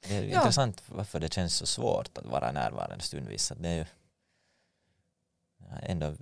[0.00, 0.38] Det är Ja.
[0.38, 3.52] intressant varför det känns så svårt att vara närvarande stundvis.
[3.52, 3.84] Att det är ju
[5.82, 6.16] ändå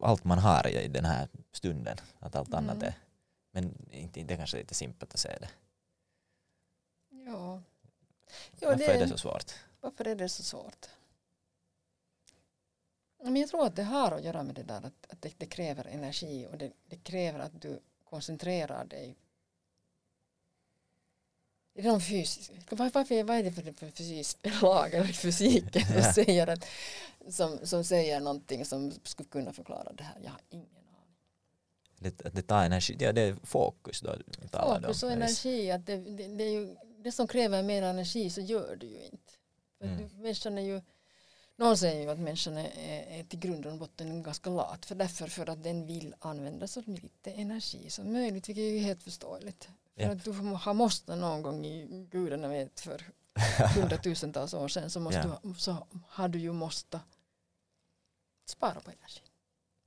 [0.00, 1.96] allt man har i den här stunden.
[2.18, 2.88] Att allt annat Mm.
[2.88, 2.94] är
[3.50, 5.50] men inte, det är kanske lite simpelt att säga det.
[7.10, 7.62] Ja.
[8.60, 9.52] Ja, Varför det, är det så svårt?
[9.80, 10.86] Varför är det så svårt?
[13.22, 15.46] Men jag tror att det har att göra med det där att, att det, det
[15.46, 19.16] kräver energi och det, det kräver att du koncentrerar dig.
[21.82, 26.12] De fysiska, varför, vad är det för, för fysisk lag eller fysiken som, Ja.
[26.12, 26.66] säger att,
[27.28, 30.18] som, som säger någonting som skulle kunna förklara det här?
[30.24, 31.16] Jag har ingen aning.
[31.98, 34.14] Det, det tar energi, ja, det är fokus då.
[34.40, 37.82] du talar Fokus och energi, att det, det, det, är ju, det som kräver mer
[37.82, 39.32] energi så gör du ju inte.
[39.78, 39.98] För Mm.
[39.98, 40.80] du, människan är ju,
[41.56, 44.86] någon säger ju att människan är, är, är till grund och botten ganska lat.
[44.86, 48.78] För därför för att den vill använda så lite energi som möjligt, vilket är ju
[48.78, 49.68] helt förståeligt.
[49.96, 53.02] För att du har måste någon gång i gudarna vet för
[53.74, 57.00] hundratusentals år sedan så, måste du, så har du ju måste
[58.46, 59.22] spara på energi.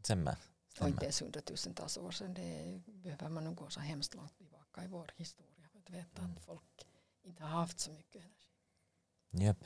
[0.03, 0.35] Stämmer.
[0.81, 2.33] Och inte ens hundratusentals år sedan.
[2.33, 6.21] Det behöver man nog gå så hemskt långt tillbaka i vår historia för att veta
[6.21, 6.31] Mm.
[6.37, 6.87] att folk
[7.23, 9.45] inte har haft så mycket energi.
[9.47, 9.57] Japp.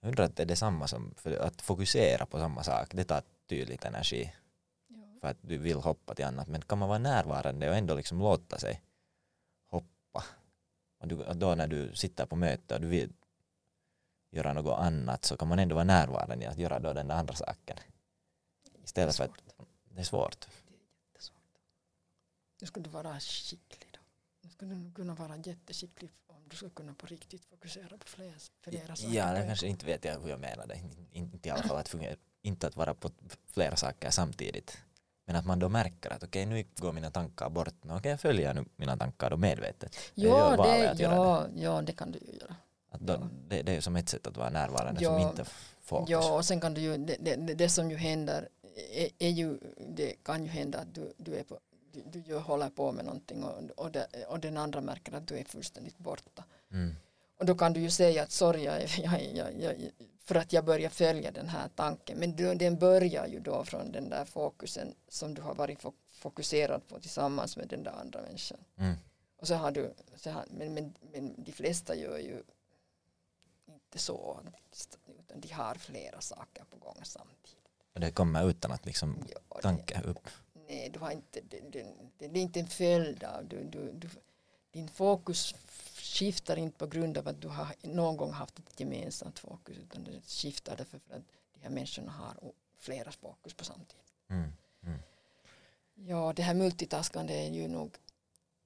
[0.00, 2.94] Jag undrar att det är detsamma som för att fokusera på samma sak.
[2.94, 4.34] Det tar tydligt energi
[4.88, 5.18] Ja.
[5.20, 6.48] för att du vill hoppa till annat.
[6.48, 8.82] Men kan man vara närvarande och ändå liksom låta sig.
[10.98, 13.12] Och, du, då när du sitter på möte och du vill
[14.30, 17.34] göra något annat så kan man ändå vara närvarande i att göra då den andra
[17.34, 17.76] saken.
[18.84, 19.30] Istället för att
[19.94, 20.48] det är svårt.
[22.58, 24.00] Det är du vara skicklig då.
[24.40, 29.14] Du kunna vara jätteskicklig om du ska kunna på riktigt fokusera på flera, flera saker.
[29.14, 30.76] Ja, det kanske inte vet jag hur jag menade.
[30.76, 33.10] In- Inte i alla fall att fungera, inte att vara på
[33.46, 34.78] flera saker samtidigt.
[35.28, 37.74] Men att man då märker att okej nu går mina tankar bort.
[37.88, 39.96] Okej jag följer nu mina tankar då medvetet.
[40.14, 42.56] Gör Ja, det, ja, ja, det kan du ju göra.
[42.98, 43.28] Då, Ja.
[43.48, 45.10] det, det är som ett sätt att vara närvarande Ja.
[45.20, 45.44] som inte
[45.80, 46.10] fokus.
[46.10, 48.48] Ja, och sen kan du ju, det, det, det, som ju händer
[48.92, 49.58] är, är ju,
[49.96, 51.58] det kan ju hända att du, du, är på,
[51.92, 53.96] du, du ju håller på med någonting och, och,
[54.28, 56.44] och den andra märker att du är fullständigt borta.
[56.72, 56.96] Mm.
[57.38, 58.82] Och då kan du ju säga att sorry, jag,
[59.34, 59.74] jag, jag,
[60.28, 62.18] för att jag börjar följa den här tanken.
[62.18, 66.88] Men den börjar ju då från den där fokusen som du har varit fo- fokuserad
[66.88, 68.58] på tillsammans med den där andra människan.
[68.78, 68.94] Mm.
[69.36, 72.42] Och så har du, så har, men, men, men de flesta gör ju
[73.66, 74.40] inte så,
[75.18, 77.54] utan de har flera saker på gång samtidigt.
[77.94, 80.28] Och det kommer utan att liksom Ja, tanke upp.
[80.68, 81.86] Nej, du har inte, det, det,
[82.18, 84.08] det, det är inte en följd av, du, du, du,
[84.70, 85.54] din fokus
[86.14, 90.04] skiftar inte på grund av att du har någon gång haft ett gemensamt fokus utan
[90.04, 91.22] det skiftar därför för att
[91.54, 94.12] de här människorna har flera fokus på samtidigt.
[94.28, 94.52] Mm.
[95.94, 97.96] Ja, det här multitaskande är ju nog,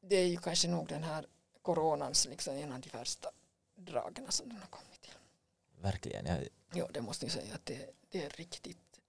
[0.00, 1.26] det är ju kanske nog den här
[1.62, 3.30] coronans liksom en av de värsta
[3.74, 5.14] dragen som den har kommit till.
[5.80, 6.26] Verkligen.
[6.26, 9.00] Jag, Ja, det måste jag säga att det, det är riktigt,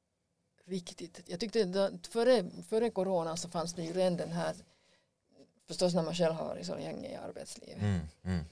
[0.66, 1.22] riktigt.
[1.26, 4.56] Jag tyckte att före, före corona så fanns det ju redan den här,
[5.68, 7.82] förstås när man själv har varit så länge i arbetslivet.
[7.82, 8.00] mm.
[8.26, 8.46] Mm.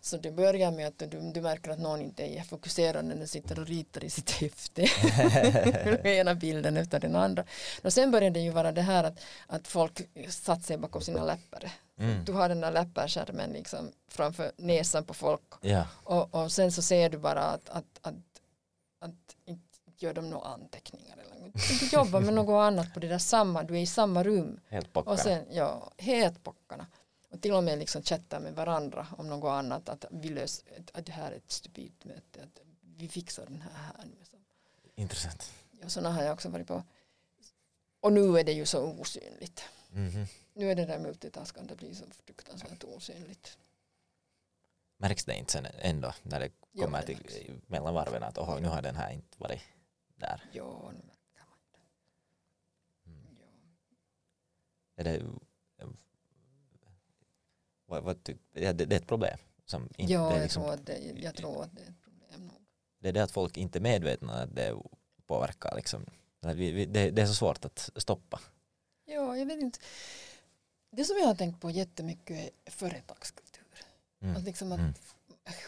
[0.00, 3.28] Så det börjar med att du, du märker att någon inte är fokuserad när den
[3.28, 4.82] sitter och ritar i sitt häfte.
[6.08, 7.44] ena bilden efter den andra.
[7.82, 11.24] Och sen börjar det ju vara det här att, att folk satt sig bakom sina
[11.24, 11.72] läppar.
[11.98, 12.24] Mm.
[12.24, 15.86] Du har den där läpparskärmen liksom framför näsan på folk Ja.
[15.92, 18.14] och, och sen så ser du bara att, att, att,
[19.00, 19.62] att inte
[19.98, 21.35] gör de några anteckningar eller.
[21.52, 24.92] Du jobbar med något annat på det där samma, du är i samma rum Helt
[24.92, 25.12] pockarna.
[25.12, 26.86] och sen, ja, helt pockarna.
[27.30, 31.06] Och till och med liksom chatta med varandra om något annat, att vi löser, att
[31.06, 32.60] det här är ett stupidt möte, att
[32.96, 34.10] vi fixar den här här.
[34.94, 35.52] Intressant.
[35.80, 36.82] Ja, sådana har jag också varit på.
[38.00, 39.64] Och nu är det ju så osynligt.
[39.90, 40.26] Mhm.
[40.54, 43.58] Nu är det där multitaskande blir så fruktansvärt osynligt.
[44.98, 48.58] Märks det inte sen ändå när det Jo, kommer det till mellan varven att oho,
[48.60, 49.60] nu har den här inte varit
[50.16, 50.44] där.
[50.52, 51.78] Ja, nu märker man det.
[53.10, 53.26] Mm.
[53.40, 53.46] Ja.
[54.96, 55.22] Det,
[57.86, 59.38] vad, vad ty, det, det är ett problem.
[59.64, 62.46] Som inte, Ja, jag, liksom, tror att det, jag tror att det är ett problem
[62.46, 62.62] nog.
[62.98, 64.74] det är det att folk inte är medvetna att det
[65.26, 65.76] påverkar.
[65.76, 66.06] Liksom.
[66.40, 68.40] Det, det är så svårt att stoppa.
[69.04, 69.78] Ja, jag vet inte.
[70.90, 73.64] Det som jag har tänkt på jättemycket är företagskultur.
[74.20, 74.36] Mm.
[74.36, 74.94] Att liksom att Mm.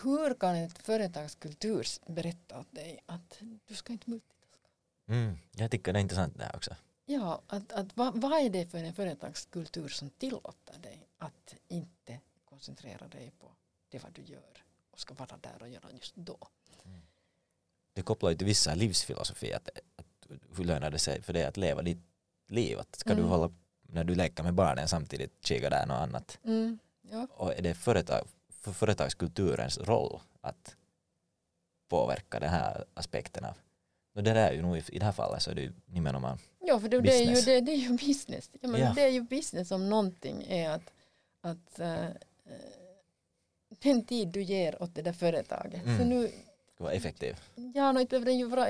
[0.02, 4.68] Hur kan ett företagskultur berätta åt dig att du ska inte multitaska?
[5.08, 5.38] Mm.
[5.52, 6.76] Jag tycker det är intressant det här också.
[7.10, 12.20] Ja, att, att vad, vad är det för en företagskultur som tillåter dig att inte
[12.44, 13.52] koncentrera dig på
[13.88, 16.38] det vad du gör och ska vara där och göra just då?
[17.92, 21.56] Det kopplar ju till vissa livsfilosofi att, att hur lönar det sig för dig att
[21.56, 21.98] leva ditt
[22.46, 22.78] liv?
[22.78, 23.28] Att ska du Mm.
[23.30, 23.52] hålla
[23.82, 26.38] när du leker med barnen samtidigt kika där något annat?
[26.44, 27.26] Mm, ja.
[27.30, 30.76] Och är det företag, för företagskulturens roll att
[31.88, 33.54] påverka den här aspekten av
[34.18, 35.72] och det där är ju nog i, i det här fallet så är det ju
[35.86, 38.50] nimenomaan ja, för det, det, är ju, det, det är ju business.
[38.60, 38.92] Ja, men Ja.
[38.94, 40.92] Det är ju business om någonting är att,
[41.40, 42.04] att äh,
[43.68, 45.82] den tid du ger åt det där företaget.
[45.82, 46.08] Så Mm.
[46.08, 46.28] nu,
[46.74, 47.36] ska vara effektiv.
[47.74, 48.66] Ja, nu inte behöver den ju vara.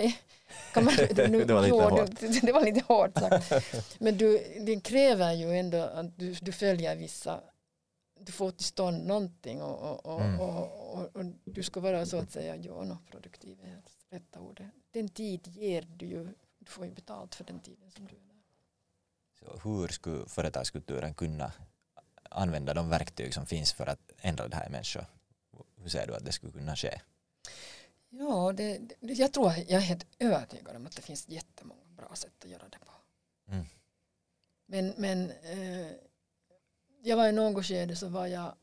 [0.73, 0.95] Kan man,
[1.29, 2.21] nu, Det var lite jo, hårt.
[2.21, 3.53] Det, det var lite hårt sagt.
[4.01, 7.41] Men du, det kräver ju ändå att du, du följer vissa...
[8.21, 10.41] Du får till stånd någonting och, och, och, Mm.
[10.41, 13.69] och, och, och du ska vara så att säga ja, no, produktiv det
[14.11, 14.67] rätta ordet.
[14.91, 18.21] Den tid ger du ju, du får ju betalt för den tiden som du är
[18.21, 18.43] där.
[19.39, 21.53] Så hur skulle företagskulturen kunna
[22.31, 25.07] använda de verktyg som finns för att ändra det här i människor?
[25.77, 27.01] Hur ser du att det skulle kunna ske?
[28.09, 32.15] Ja, det, det, jag tror, jag är helt övertygad om att det finns jättemånga bra
[32.15, 32.93] sätt att göra det på.
[33.53, 33.67] Mm.
[34.67, 35.93] Men, men eh,
[37.03, 38.55] jag var i något skede så var jag,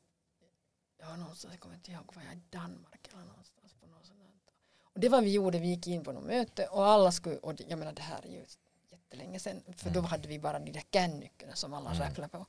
[0.98, 4.06] jag var någonstans, jag kommer inte ihåg, var jag i Danmark eller någonstans på något
[4.06, 4.26] sånt där.
[4.96, 7.54] Och det var vi gjorde, vi gick in på något möte och alla skulle, och
[7.68, 8.46] jag menar det här är ju
[8.92, 10.10] jättelänge sedan, för då Mm.
[10.10, 12.02] hade vi bara de där kännyckorna som alla Mm.
[12.02, 12.46] räknade på.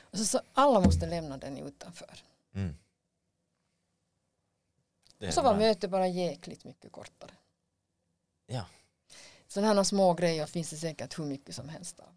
[0.00, 2.22] Och så, så alla måste lämna den utanför.
[2.54, 2.76] Mm.
[5.18, 7.30] Är Så var mötet bara jäkligt mycket kortare.
[8.46, 8.66] Ja.
[9.48, 12.14] Sådana små grejer finns det säkert hur mycket som helst av.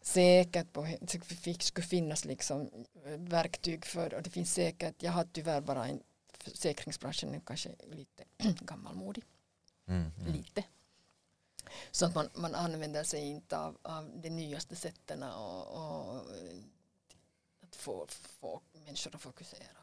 [0.00, 2.70] Säkert på, det skulle finnas liksom
[3.04, 6.02] eh, verktyg för och det finns säkert, jag har tyvärr bara en
[6.42, 8.24] försäkringsbranschen nu kanske lite
[8.64, 9.24] gammalmodig,
[9.86, 10.10] Mm.
[10.20, 10.32] Mm.
[10.32, 10.64] lite.
[11.90, 16.58] Så att man, man använder sig inte av, av de nyaste sätten och, och eh,
[17.62, 19.78] att få, få människor att fokusera.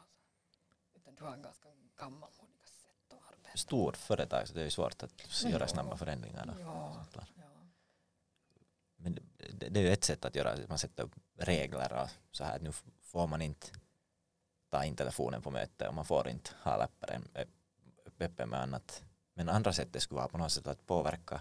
[0.94, 3.58] Utan du har ganska gammalmodiga sätt att arbeta.
[3.58, 6.56] Stort företag så det är svårt att göra snabba förändringar.
[6.60, 7.22] Ja, ja.
[8.96, 12.44] Men det, det är ju ett sätt att göra, man sätter upp regler och så
[12.44, 13.66] här nu får man inte
[14.70, 17.28] ta in telefonen på möte och man får inte ha läpparen
[18.20, 19.02] öppen med annat.
[19.34, 21.40] Men andra sättet skulle vara på något sätt att påverka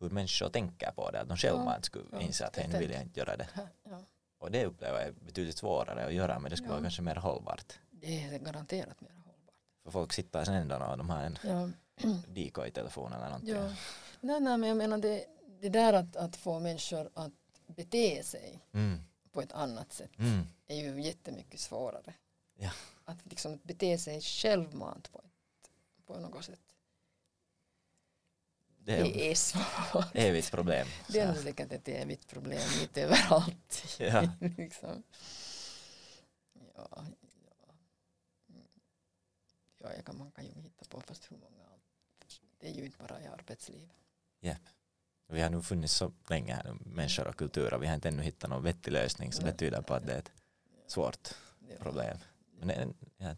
[0.00, 2.78] hur människor tänker på det, att de själva Ja, skulle ja, inse att hej nu
[2.78, 3.48] vill jag inte göra det.
[3.84, 4.00] Ja,
[4.38, 6.74] Och det upplever jag är betydligt svårare att göra men det skulle Ja.
[6.74, 7.72] vara kanske mer hållbart.
[7.90, 9.54] det är garanterat mer hållbart.
[9.84, 11.70] För folk sitter sen ändå och de har en Ja,
[12.28, 13.54] decoy-telefon eller någonting.
[13.54, 13.72] ja.
[14.20, 15.24] Nej, nej, men jag menar det,
[15.60, 17.32] det där att, att få människor att
[17.66, 19.00] bete sig Mm.
[19.32, 20.46] på ett annat sätt Mm.
[20.66, 22.14] är ju jättemycket svårare.
[22.54, 22.70] Ja.
[23.04, 25.70] Att liksom bete sig självmant på, ett,
[26.06, 26.60] på något sätt.
[28.78, 30.04] Det är Det är svårt.
[30.04, 30.86] ett evigt problem.
[31.08, 33.96] Det är Så- nog säkert ett evigt problem lite överallt.
[33.98, 34.28] Ja.
[34.56, 35.02] liksom.
[36.74, 37.04] ja, ja.
[39.78, 41.64] Ja jag kan, man kan ju hitta på fast hur många.
[42.60, 43.90] Det är ju inte bara i arbetslivet.
[45.26, 48.22] Vi har nu funnits så länge här, människor och kultur, och vi har inte ännu
[48.22, 50.32] hittat någon vettig lösning, så det tyder på att det är ett
[50.86, 51.28] svårt
[51.68, 51.76] Ja.
[51.78, 52.18] problem.
[52.64, 53.36] Men det, är- ja,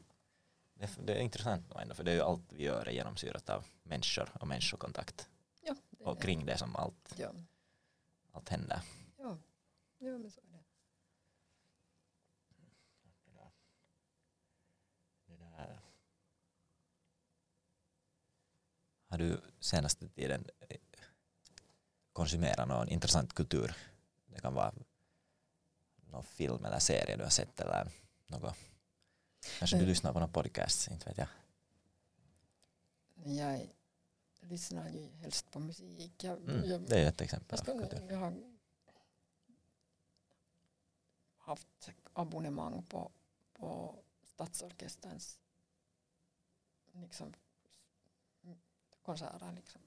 [0.75, 3.65] det, det är intressant ändå, för det är ju allt vi gör är genomsyrat av
[3.83, 5.29] människor och människokontakt.
[5.63, 7.33] Ja, det Och kring det som allt, Ja,
[8.33, 8.81] allt händer.
[9.19, 9.39] ja.
[9.99, 10.45] ja men så är
[15.67, 15.79] det.
[19.09, 20.77] Har du senaste tiden eh,
[22.13, 23.77] konsumerat någon intressant kultur?
[24.27, 24.75] Det kan vara
[26.11, 27.89] någon film eller serie du har sett eller
[28.27, 28.57] något.
[29.59, 29.89] Kanske du Eh.
[29.89, 31.29] lyssnar på någon podcast, inte vet jag.
[33.15, 33.69] Jag
[34.41, 36.25] lyssnar ju helst på musik.
[36.25, 38.07] Jag, Mm, jag, det är ett exempel kultur.
[38.11, 38.43] jag har
[41.39, 43.11] haft abonnemang på,
[43.55, 45.39] på Stadsorkesterns
[46.93, 47.35] liksom,
[49.03, 49.81] konserter, liksom.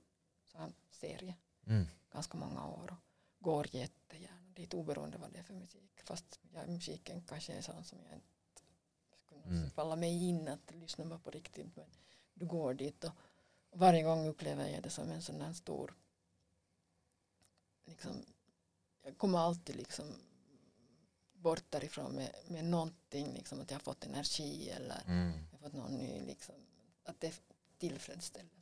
[0.46, 1.36] så här serie,
[1.66, 1.86] Mm.
[2.12, 6.02] ganska många år och går jättegärna dit oberoende vad det är för musik.
[6.04, 8.28] Fast ja, musiken kanske är sån som jag inte
[9.48, 9.72] skulle Mm.
[9.72, 11.76] falla mig in att lyssna bara på riktigt.
[11.76, 11.86] Men
[12.34, 13.12] du går dit och
[13.72, 15.94] varje gång upplever jag det som en sån här stor
[17.86, 18.26] liksom,
[19.04, 20.06] jag kommer alltid liksom
[21.34, 25.32] bort därifrån med, med någonting, liksom att jag har fått energi eller Mm.
[25.52, 26.56] jag har fått någon ny, liksom,
[27.04, 27.42] att det
[27.78, 28.54] tillfredsställelse.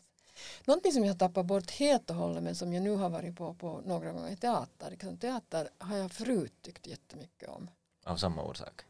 [0.65, 3.35] Någonting som jag har tappat bort helt och hållet men som jag nu har varit
[3.35, 4.91] på, på några gånger är teater.
[4.91, 7.69] Liksom, teater har jag förut tyckt jättemycket om.
[8.03, 8.81] Av samma orsak.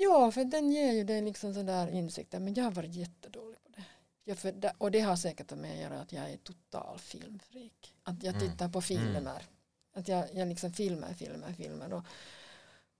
[0.00, 3.68] Ja, för den ger ju dig liksom sådär insikter men jag har varit jättedålig på
[3.76, 3.84] det.
[4.24, 7.94] Jag för och det har säkert med att göra att jag är total filmfreak.
[8.02, 8.50] Att jag Mm.
[8.50, 9.42] tittar på filmer.
[9.92, 11.92] Att jag, jag liksom filmar, filmar, filmar.
[11.92, 12.04] Och,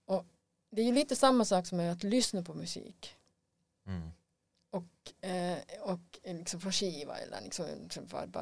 [0.04, 0.24] och
[0.70, 3.14] det är ju lite samma sak som att lyssna på musik.
[3.86, 4.10] Mm.
[4.70, 7.64] och, eh, och liksom från skiva eller liksom,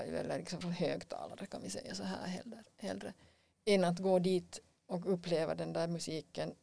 [0.03, 3.13] eller liksom från högtalare kan vi säga så här hellre, hellre
[3.65, 6.55] än att gå dit och uppleva den där musiken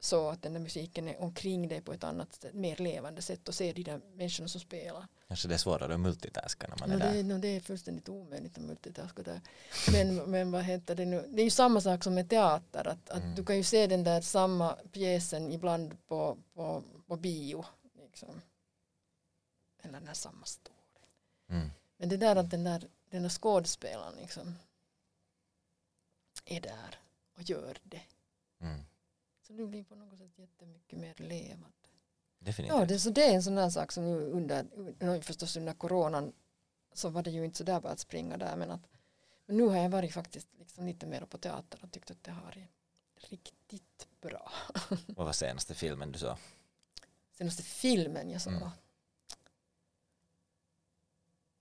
[0.00, 3.48] så att den där musiken är omkring dig på ett annat sätt, mer levande sätt
[3.48, 5.06] och se de där människorna som spelar.
[5.28, 7.22] Kanske det är svårare att multitaska när man No, är det, där.
[7.22, 9.40] no, det är fullständigt omöjligt att multitaska där.
[9.92, 11.24] Men, men vad heter det nu?
[11.28, 12.88] Det är ju samma sak som med teater.
[12.88, 13.34] Att, att Mm.
[13.34, 17.64] Du kan ju se den där samma pjäsen ibland på, på, på bio.
[18.02, 18.40] Liksom.
[19.82, 20.74] Eller den här samma story.
[21.48, 21.70] Mm.
[21.96, 24.54] Men det där att den där, den där skådespelaren liksom
[26.44, 26.98] är där
[27.36, 28.02] och gör det.
[28.60, 28.80] Mm.
[29.48, 31.68] Så det blir på något sätt jättemycket mer levande.
[32.38, 32.78] Definitivt.
[32.78, 36.32] Ja, det, så det är en sån där sak som under, förstås under coronan
[36.92, 38.88] så var det ju inte så där bara att springa där men att
[39.46, 42.30] men nu har jag varit faktiskt liksom lite mer på teater och tyckt att det
[42.30, 42.68] har varit
[43.14, 44.52] riktigt bra.
[45.06, 46.36] Vad var senaste filmen du såg?
[47.32, 48.68] Senaste filmen jag såg Mm.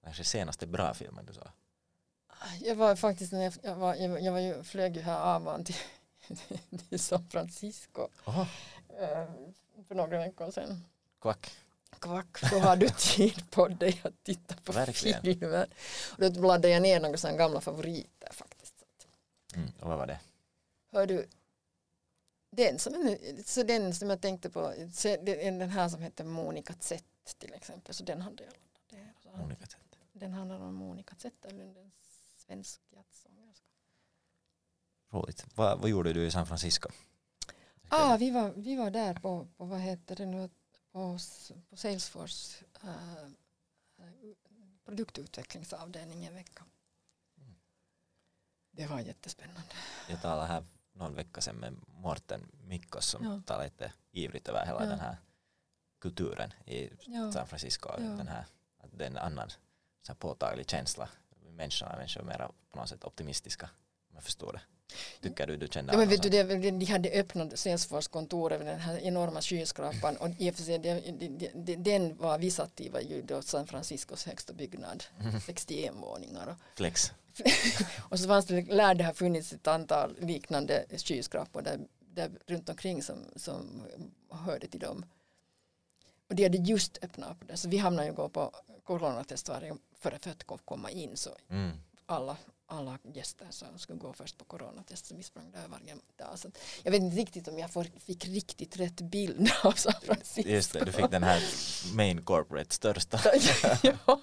[0.04, 1.48] Kanske senaste bra filmen du såg?
[2.62, 5.20] jag var faktiskt när jag, jag, var, jag, var- jag var ju, flög ju här
[5.36, 5.76] av till,
[6.90, 8.42] till San Francisco Oho,
[9.00, 9.28] eh,
[9.88, 10.84] för några veckor sedan.
[11.22, 11.52] kvack.
[12.00, 15.22] Kvack, då har du tid på dig att titta på Verkligen.
[15.22, 15.68] filmer.
[16.12, 18.74] Och då blandade jag ner några sådana gamla favoriter faktiskt.
[19.56, 19.72] Mm.
[19.80, 20.20] Och vad var det?
[20.92, 21.28] Hör du,
[22.50, 24.74] den som, så den som jag tänkte på,
[25.22, 27.04] den här som heter Monica Z
[27.38, 29.44] till exempel, så den hade jag laddat ner.
[29.46, 29.82] Olika sätt.
[30.14, 31.92] Den handlar om Monica Zetterlund, en
[32.38, 33.37] svensk jazzsångerska.
[35.10, 35.46] Roligt.
[35.56, 36.90] Vad, vad gjorde du i San Francisco?
[37.90, 40.50] Ah, vi, var, vi var där på, på vad heter det nu,
[40.92, 41.18] på,
[41.70, 43.30] på Salesforce uh,
[44.86, 46.64] produktutvecklingsavdelning en vecka.
[47.38, 47.56] Mm.
[48.72, 49.62] Det var jättespännande.
[50.10, 53.42] Jag talade här någon vecka sedan med Morten Mikkos som Ja.
[53.46, 54.90] talade lite ivrigt över hela Ja.
[54.90, 55.18] den här
[56.00, 57.90] kulturen i Ja, San Francisco.
[57.90, 57.98] Ja.
[57.98, 58.46] Den här,
[58.78, 59.50] att det är en annan
[60.02, 61.10] så här påtaglig känsla.
[61.50, 63.70] Människorna, människor är mer på något sätt optimistiska.
[64.10, 64.62] Om jag förstår det.
[65.22, 68.80] Tycker du du känner Ja, men vet du, det, de hade öppnat Salesforce-kontoret med den
[68.80, 72.82] här enorma skyskrapan och i och för sig, det, det, det, den var vi satt
[72.82, 75.04] i var ju då San Franciscos högsta byggnad,
[75.46, 76.48] 61 våningar.
[76.48, 77.12] Och, Flex.
[78.10, 82.70] och så fanns det, lär det ha funnits ett antal liknande skyskrapor där, där runt
[82.70, 83.84] omkring som, som
[84.30, 85.06] hörde till dem.
[86.30, 88.52] Och de hade just öppnat upp det, så vi hamnade ju gå på
[88.84, 91.72] coronatest varje för att komma in så Mm.
[92.06, 92.38] alla,
[92.70, 96.40] alla gäster som skulle gå först på coronatest vi sprang där varje dag.
[96.40, 96.52] Så
[96.84, 100.50] jag vet inte riktigt om jag fick riktigt rätt bild av San Francisco.
[100.50, 101.42] Just det, du fick den här
[101.96, 103.20] main corporate största.
[103.84, 104.20] ja.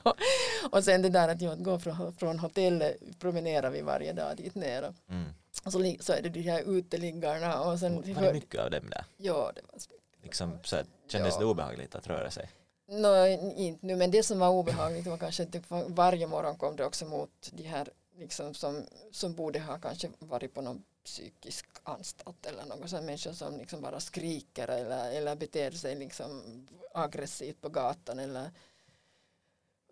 [0.71, 4.37] Och sen det där att, ju, att gå från, från hotellet promenerar vi varje dag
[4.37, 5.31] dit ner och, Mm.
[5.53, 5.71] så,
[6.05, 9.05] så är det de här uteliggarna och sen Var det mycket av dem där?
[9.17, 9.81] ja det var.
[10.23, 11.41] Liksom, så här, kändes Ja.
[11.41, 12.51] det obehagligt att röra sig?
[12.89, 13.27] Nå,
[13.57, 15.57] inte nu, men det som var obehagligt var kanske att
[15.89, 17.89] varje morgon kom det också mot de här
[18.19, 23.33] liksom som, som borde ha kanske varit på någon psykisk anstalt eller något sånt människor
[23.33, 26.43] som liksom bara skriker eller, eller beter sig liksom
[26.95, 28.51] aggressivt på gatan eller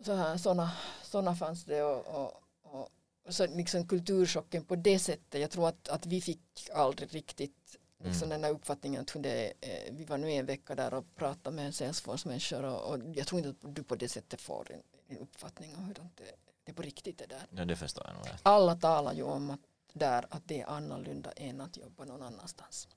[0.00, 0.70] så här, såna,
[1.02, 5.88] såna fanns det och, och, och så liksom kulturchocken på det sättet jag tror att,
[5.88, 8.40] att vi fick aldrig riktigt liksom Mm.
[8.40, 11.74] den här uppfattningen att det, eh, vi var nu en vecka där och pratade med
[11.74, 15.74] Salesforce-människor och, och jag tror inte att du på det sättet får en, en uppfattning
[15.76, 16.32] om hur det,
[16.72, 17.46] det på riktigt är där.
[17.50, 18.26] Ja, det förstår jag nog.
[18.42, 19.60] Alla talar ju om att,
[19.92, 22.88] där att det är annorlunda än att jobba någon annanstans.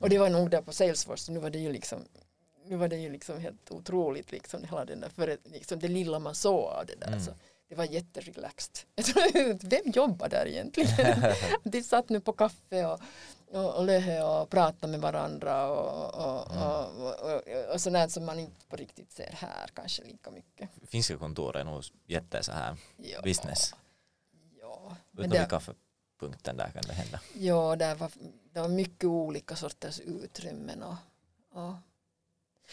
[0.00, 2.04] Och det var nog där på Salesforce, nu var det ju liksom
[2.68, 6.18] nu var det ju liksom helt otroligt liksom hela den där, för liksom det lilla
[6.18, 7.20] man såg av det där Mm.
[7.20, 7.30] så
[7.68, 8.78] det var jätterelaxed.
[9.60, 11.22] Vem jobbar där egentligen?
[11.64, 13.00] De satt nu på kaffe och,
[13.50, 16.62] och, och löhe och pratade med varandra och, och, Mm.
[16.62, 20.70] och, och, och, sådär som man inte på riktigt ser här kanske lika mycket.
[20.88, 23.74] Finska kontor är nog jätte så här Ja, business.
[24.60, 27.20] Ja, Utom vid det, kaffepunkten där kan det hända.
[27.34, 28.10] ja där var,
[28.52, 30.82] det var mycket olika sorters utrymmen.
[30.82, 30.96] Och,
[31.52, 31.74] och.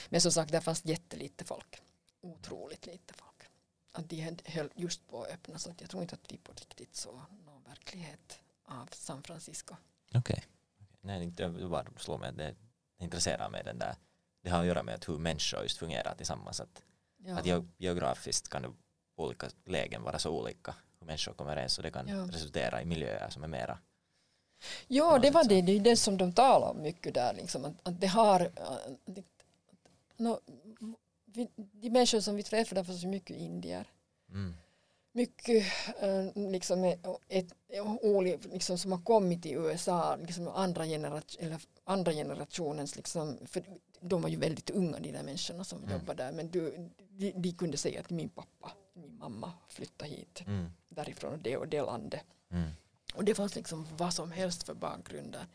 [0.09, 1.81] Men som sagt, där fanns jättelite folk.
[2.21, 3.43] Otroligt lite folk.
[3.91, 6.37] Att de hade- höll just på att öppna så att jag tror inte att vi
[6.37, 9.75] på riktigt såg någon verklighet av San Francisco.
[10.15, 10.43] Okej.
[11.03, 12.55] Nej, inte det bara slår mig det
[12.99, 13.95] intresserar mig den där.
[14.43, 16.59] Det har att göra med att hur människor just fungerar tillsammans.
[16.59, 16.83] Att,
[17.25, 17.37] Ja.
[17.39, 18.69] att ge- geografiskt kan det
[19.15, 22.27] på olika lägen vara så olika hur människor kommer överens och det kan Ja.
[22.31, 23.79] resultera i miljöer som är mera
[24.87, 25.61] Ja, det var det.
[25.61, 27.33] Det är det som de talar om mycket där.
[27.33, 28.39] Liksom, att, att det har...
[29.05, 29.23] Det,
[30.17, 30.39] no,
[31.25, 33.87] vi, de människor som vi träffade var så mycket indier.
[34.29, 34.53] mm.
[35.15, 35.65] Mycket
[36.01, 37.53] äh, liksom, ett, ett,
[38.01, 43.63] oli- liksom, som har kommit till USA, liksom andra, generation, eller andra generationens, liksom, för
[43.99, 45.91] de var ju väldigt unga de där människorna som Mm.
[45.91, 50.41] jobbade där, men du, de, de kunde säga att min pappa, min mamma flyttade hit
[50.47, 50.69] Mm.
[50.89, 52.21] därifrån det och det landet.
[52.51, 52.69] Mm.
[53.15, 55.45] Och det fanns liksom vad som helst för bakgrunder.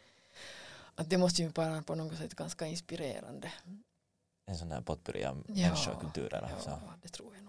[0.94, 3.52] Att det måste ju vara på något sätt ganska inspirerande.
[4.46, 6.48] En sån där potpurri av människor och kulturer.
[6.56, 6.70] ja, Så.
[7.02, 7.47] det tror jag.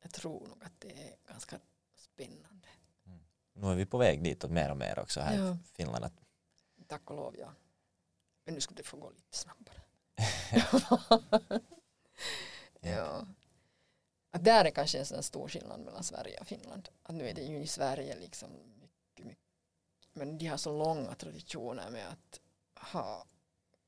[0.00, 1.60] Jag tror nog att det är ganska
[1.96, 2.68] spännande.
[3.52, 5.54] Nu är vi på väg ditåt mer och mer också här Ja.
[5.54, 6.04] i Finland.
[6.04, 6.12] Att,
[6.86, 7.52] Tack och lov, ja.
[8.44, 9.82] Men nu skulle det få gå lite snabbare.
[12.80, 13.26] ja.
[14.30, 16.88] Att där är kanske en sån stor skillnad mellan Sverige och Finland.
[17.02, 19.44] Att nu är det ju i Sverige liksom mycket, mycket.
[20.12, 22.40] Men de har så långa traditioner med att
[22.92, 23.24] ha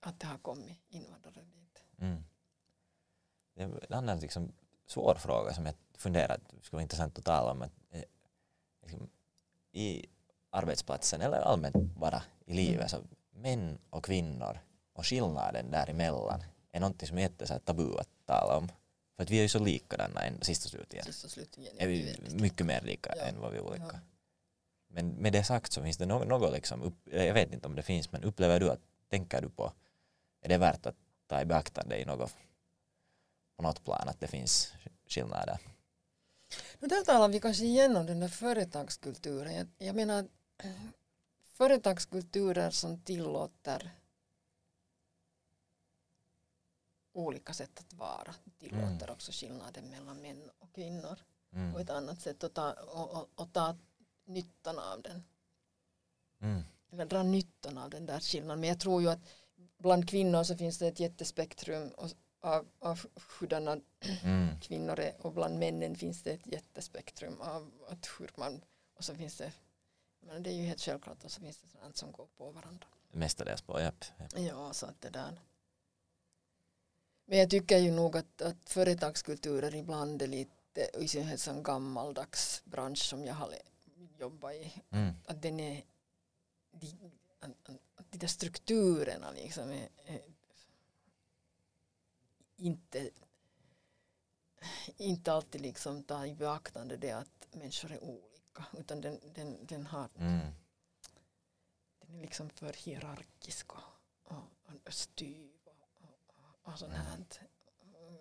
[0.00, 1.82] att det har kommit invandrare dit.
[1.98, 2.24] mm.
[3.54, 4.52] Det är en annan liksom,
[4.86, 7.62] svår fråga som jag funderar att det skulle vara intressant att tala om.
[7.62, 8.02] Att, eh,
[8.82, 9.10] liksom,
[9.72, 10.06] I
[10.50, 14.58] arbetsplatsen eller allmänt bara i livet så män och kvinnor
[14.92, 18.68] och skillnaden däremellan är någonting som är jätte så här, tabu att tala om.
[19.16, 21.04] För att vi är ju så likadana än sist och slutligen.
[21.06, 23.22] Sist och slutligen är vi mycket mer lika Ja.
[23.22, 23.84] än vad vi är olika.
[23.92, 23.98] Ja.
[24.88, 27.74] Men med det sagt så finns det något, något liksom, upp, jag vet inte om
[27.76, 28.80] det finns, men upplever du att,
[29.10, 29.72] tänker du på,
[30.42, 30.96] är det värt att
[31.26, 32.36] ta i beaktande i något,
[33.56, 34.72] på något plan att det finns
[35.08, 35.58] skillnader?
[36.78, 39.54] No, där talar vi kanske igenom den där företagskulturen.
[39.54, 40.28] Jag, jag menar
[41.42, 43.90] företagskulturer som tillåter
[47.12, 49.10] olika sätt att vara tillåter Mm.
[49.10, 51.18] också skillnaden mellan män och kvinnor
[51.52, 51.74] Mm.
[51.74, 53.76] och ett annat sätt att ta, och, och, och ta
[54.24, 55.24] nyttan av den
[56.40, 56.62] Mm.
[56.92, 59.18] eller dra nyttan av den där skillnaden men jag tror ju att
[59.78, 62.10] bland kvinnor så finns det ett jättespektrum och-
[62.40, 63.06] av, av
[63.38, 63.80] hurdana
[64.24, 64.48] Mm.
[64.60, 68.64] kvinnor är och bland männen finns det ett jättespektrum av att hur man
[68.94, 69.52] och så finns det
[70.20, 72.86] men det är ju helt självklart och så finns det sådant som går på varandra.
[73.12, 74.04] Mestadels på, japp.
[74.18, 74.38] japp.
[74.38, 75.40] Ja, så att det där.
[77.24, 82.62] Men jag tycker ju nog att, att företagskulturer ibland är lite, i synnerhet som gammaldags
[82.64, 83.54] bransch som jag har
[84.18, 85.14] jobbat i, Mm.
[85.26, 85.84] att den är,
[86.70, 86.86] de,
[87.96, 90.20] att de där strukturerna liksom är, är
[92.60, 93.10] inte,
[94.96, 99.86] inte alltid liksom tar i beaktande det att människor är olika, utan den, den, den
[99.86, 100.46] har Mm.
[102.00, 103.82] den är liksom för hierarkisk och,
[104.24, 104.42] och,
[104.86, 106.04] och styv och,
[106.64, 107.26] och, och sånt här.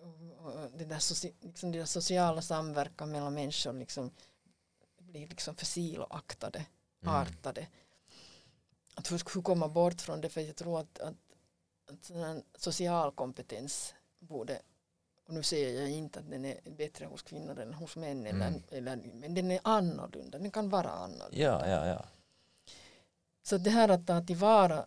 [0.02, 4.10] Och, och det där, liksom det där sociala samverkan mellan människor liksom
[4.98, 6.66] blir liksom för siloaktade,
[7.02, 7.14] Mm.
[7.14, 7.66] artade.
[8.94, 11.16] Att hur, hur komma bort från det, för jag tror att, att,
[11.86, 12.10] att
[12.62, 14.62] social kompetens borde
[15.24, 18.46] och nu säger jag inte att den är bättre hos kvinnor än hos män, eller,
[18.46, 18.62] Mm.
[18.70, 21.36] eller, men den är annorlunda, den kan vara annorlunda.
[21.38, 22.04] Ja, ja, ja.
[23.42, 24.86] Så det här att ta tillvara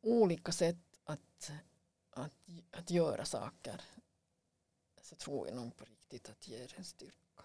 [0.00, 1.50] olika sätt att,
[2.10, 2.32] att,
[2.70, 3.80] att göra saker
[5.02, 7.44] så tror jag nog på riktigt att ger en styrka.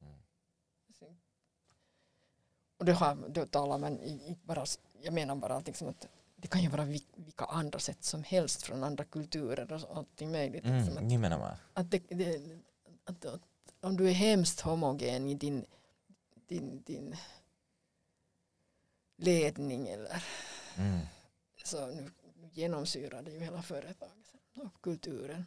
[0.00, 1.16] Mm.
[2.76, 4.64] Och det har, då talar man i, i bara,
[5.00, 6.08] jag menar bara liksom att
[6.44, 10.32] det kan ju vara vil- vilka andra sätt som helst från andra kulturer och allting
[10.32, 10.64] möjligt.
[10.64, 10.96] Liksom Mm.
[10.96, 11.56] att, Nimenomaan.
[11.72, 12.58] att, det, det,
[13.04, 13.40] att, att
[13.80, 15.66] om du är hemskt homogen i din,
[16.48, 17.16] din, din
[19.16, 20.24] ledning eller
[20.76, 21.00] Mm.
[21.64, 22.10] så nu
[22.52, 25.46] genomsyrar det ju hela företaget av kulturen.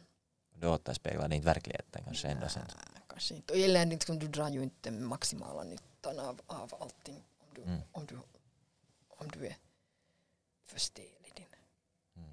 [0.54, 2.62] Det återspeglar det inte verkligheten kanske ändå sen.
[2.66, 3.52] Nej, kanske inte.
[3.52, 7.80] Och Eller liksom, du drar ju inte maximala nyttan av, av allting om du, Mm.
[7.92, 8.18] om, du,
[9.08, 9.56] om du är
[10.68, 11.46] för stel i din.
[12.16, 12.30] Mm.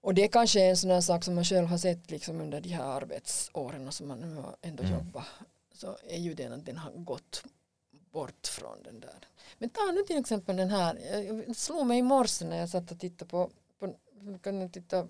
[0.00, 2.60] Och det är kanske en sån här sak som man själv har sett liksom under
[2.60, 4.94] de här arbetsåren som man nu ändå Mm.
[4.94, 5.26] jobbat.
[5.72, 7.44] Så är ju den att den har gått
[7.90, 9.28] bort från den där.
[9.58, 12.90] Men ta nu till exempel den här, jag slog mig i morse när jag satt
[12.90, 13.94] och tittade på, på
[14.42, 15.08] kan ni titta,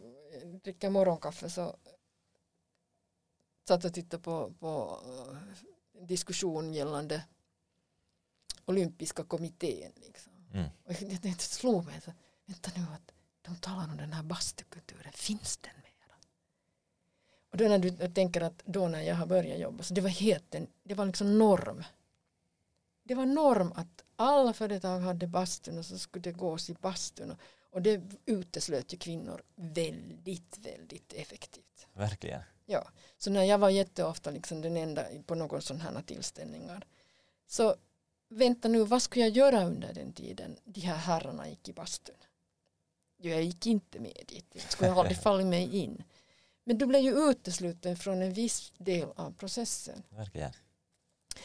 [0.62, 1.76] dricka morgonkaffe så
[3.68, 5.36] satt och tittade på, på eh,
[6.06, 7.24] diskussion gällande
[8.64, 9.92] olympiska kommittén.
[9.96, 10.32] Liksom.
[10.52, 10.68] Mm.
[10.84, 12.12] Och tänkte, det slog mig, så,
[12.46, 16.16] vänta nu att de talar om den här bastukulturen, finns den mera?
[17.50, 20.08] Och då när du tänker att då när jag har börjat jobba, så det var
[20.08, 21.84] helt en, det var liksom norm.
[23.02, 27.30] Det var norm att alla företag hade bastun och så skulle det gås i bastun.
[27.30, 27.38] Och,
[27.70, 31.86] och det uteslöt ju kvinnor väldigt, väldigt effektivt.
[31.92, 32.42] Verkligen.
[32.66, 32.88] Ja,
[33.18, 36.86] så när jag var jätteofta liksom den enda på någon sån här tillställningar.
[37.46, 37.76] Så
[38.30, 42.14] vänta nu, vad skulle jag göra under den tiden de här herrarna gick i bastun?
[43.18, 46.02] Jo, jag gick inte med dit, det skulle aldrig fallit mig in.
[46.64, 50.02] Men du blev ju utesluten från en viss del av processen.
[50.08, 50.52] Verkligen.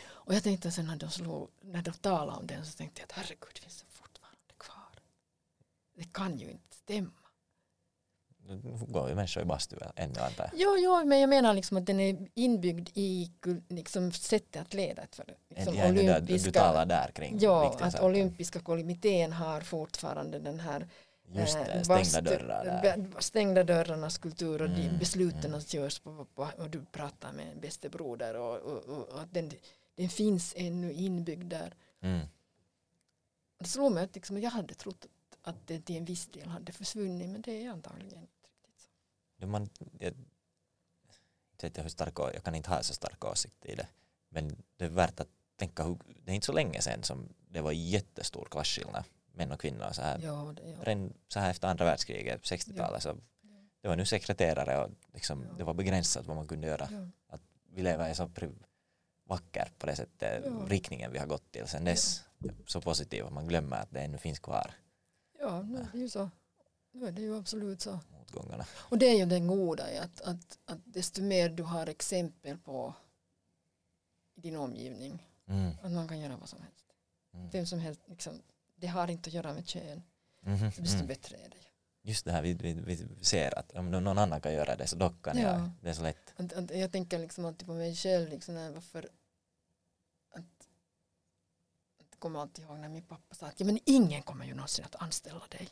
[0.03, 3.05] Och jag tänkte sen när de, slog, när de talade om den så tänkte jag
[3.05, 4.99] att herregud, finns det fortfarande kvar?
[5.93, 7.24] Det kan ju inte stämma.
[8.47, 10.49] Nu går ju människor i bastu ännu antar jag.
[10.53, 13.31] Jo, jo, men jag menar liksom att den är inbyggd i
[13.69, 17.91] liksom sättet att leda för liksom Ja, där, du olympiska, talar där kring ja, att
[17.91, 18.05] saker.
[18.05, 20.87] olympiska kommittén har fortfarande den här
[21.33, 23.07] Just eh, det, stängda dörrar där.
[23.19, 25.61] stängda dörrarnas kultur och de Mm, besluten mm.
[25.61, 29.21] som görs på, på, och du pratar med en bäste broder och, och, och, och
[29.21, 29.51] att den,
[29.95, 31.73] den finns ännu inbyggd där.
[32.01, 32.27] Mm.
[33.59, 36.47] Det slog mig att liksom, jag hade trott att, att det till en viss del
[36.47, 38.27] hade försvunnit men det är antagligen
[39.35, 39.45] inte.
[39.45, 39.69] Det man,
[39.99, 40.13] jag,
[41.51, 43.87] inte vet jag, hur stark, å- jag kan inte ha så stark åsikt i det.
[44.29, 47.61] Men det är värt att tänka, hur, det är inte så länge sedan som det
[47.61, 49.91] var jättestor klasskillnad män och kvinnor.
[49.91, 50.77] Så här, Ja, det, ja.
[50.83, 53.15] redan så här efter andra världskriget, 60-talet, så
[53.81, 55.53] det var nu sekreterare och liksom, Ja.
[55.57, 56.87] det var begränsat vad man kunde göra.
[56.91, 57.37] Ja.
[57.69, 58.29] Vi lever i så
[59.27, 62.23] vackert på det sättet, riktningen vi har gått till sen dess.
[62.65, 64.71] Så positiv att man glömmer att det ännu finns kvar,
[65.39, 66.29] Ja, nu är det ju så.
[66.91, 67.99] Nu är det ju absolut så.
[68.35, 68.65] Motgångarna.
[68.75, 72.57] Och det är ju den goda i att, att, att desto mer du har exempel
[72.57, 72.93] på
[74.35, 75.71] i din omgivning, Mm.
[75.83, 76.85] att man kan göra vad som helst.
[77.33, 77.49] Mm.
[77.49, 78.41] Vem som helst, liksom,
[78.75, 80.03] det har inte att göra med kön,
[80.41, 81.07] Mhm, så desto mm.
[81.07, 81.55] bättre är det.
[81.57, 82.09] ju.
[82.09, 84.95] Just det här, vi, vi, vi ser att om någon annan kan göra det så
[84.95, 85.43] då kan Ja.
[85.43, 85.69] jag.
[85.81, 86.33] Det är så lätt.
[86.37, 89.09] Att, att jag tänker liksom alltid på mig själv, liksom, varför
[90.31, 90.67] att,
[91.99, 94.85] att kommer alltid ihåg när min pappa sa att ja, men ingen kommer ju någonsin
[94.85, 95.69] att anställa dig.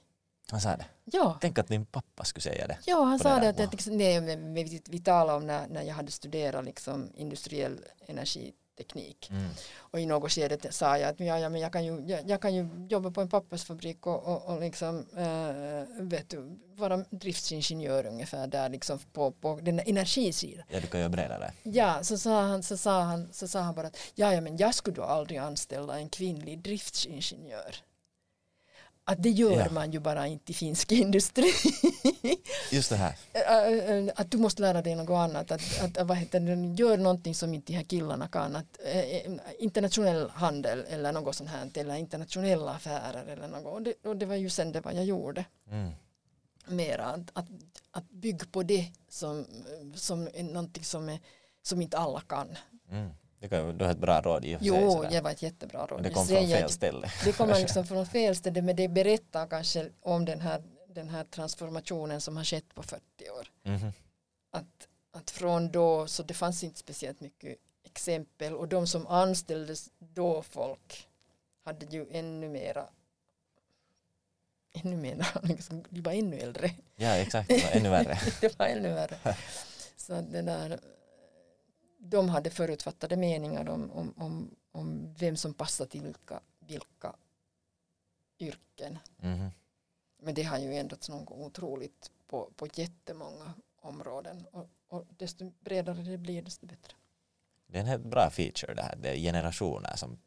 [0.53, 0.85] Han sa det.
[1.05, 2.77] Ja, Tänk att din pappa skulle säga det.
[2.85, 5.95] Ja, han sa det att, att nej, men vi, vi talade om när, när jag
[5.95, 9.29] hade studerat liksom, industriell energiteknik.
[9.29, 9.49] Mm.
[9.77, 12.41] Och i något skede sa jag att ja, ja, men jag, kan ju, jag, jag
[12.41, 18.05] kan ju jobba på en pappersfabrik och, och, och liksom, eh, vet du, vara driftsingenjör
[18.05, 20.65] ungefär där liksom på, på den energisidan.
[20.69, 21.51] Ja, du kan ju bredda det.
[21.63, 24.57] Ja, så sa han, så sa han, så sa han bara att ja, ja, men
[24.57, 27.75] jag skulle då aldrig anställa en kvinnlig driftsingenjör.
[29.05, 29.71] Att det gör Ja.
[29.71, 31.51] man ju bara inte i finsk industri.
[32.71, 33.15] Just det här.
[34.15, 35.51] Att du måste lära dig något annat.
[35.51, 38.55] Att, att, vad heter det, gör någonting som inte de här killarna kan.
[38.55, 38.79] Att,
[39.59, 41.69] internationell handel eller något sånt här.
[41.73, 43.73] Eller internationella affärer eller något.
[43.73, 45.45] Och det, och det var ju sen det vad jag gjorde.
[45.71, 45.91] Mm.
[46.65, 47.45] Mera att, att,
[47.91, 49.45] att bygga på det som,
[49.95, 51.19] som någonting som, är,
[51.61, 52.47] som inte alla kan.
[52.91, 53.09] Mm.
[53.43, 54.73] Det kan, ju- ett bra råd i och för sig.
[54.83, 55.91] Jo, det var ett jättebra råd.
[55.91, 57.11] Men det kom från fel ställe.
[57.23, 61.23] Det kommer liksom från fel ställe men det berättar kanske om den här, den här
[61.23, 63.01] transformationen som har skett på 40
[63.39, 63.47] år.
[63.63, 63.91] Mhm.
[64.51, 69.89] att, att från då så det fanns inte speciellt mycket exempel och de som anställdes
[69.99, 71.07] då folk
[71.63, 72.85] hade ju ännu mera
[74.73, 76.71] ännu mera, liksom, de var ännu äldre.
[76.95, 77.49] Ja, exakt.
[77.49, 78.19] Det var ännu värre.
[78.41, 79.35] det var ännu värre.
[79.97, 80.79] Så det där,
[82.09, 87.15] de hade förutfattade meningar om, om, om, om vem som passar till vilka, vilka
[88.39, 88.99] yrken.
[89.17, 89.49] Mhm.
[90.17, 96.01] Men det har ju ändrats något otroligt på, på jättemånga områden och, och desto bredare
[96.01, 96.93] det blir desto bättre.
[97.65, 98.95] Det är en bra feature det här.
[98.95, 100.17] Det är generationer som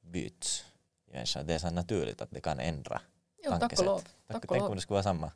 [0.00, 0.64] byts.
[1.06, 3.00] Det är så naturligt att det kan ändra.
[3.42, 3.86] Ja, tack och Tankesätt.
[3.86, 3.98] lov.
[3.98, 5.34] Tack, Tack och tänk om det skulle vara samma på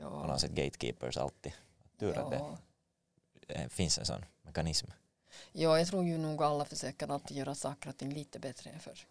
[0.00, 1.52] Ja, något sätt gatekeepers alltid.
[1.98, 2.42] Tur att det
[3.48, 3.68] ja.
[3.68, 4.86] finns en sån mekanism.
[5.52, 8.80] Ja, jag tror ju nog alla försöker alltid göra saker och ting lite bättre än
[8.80, 9.06] förr.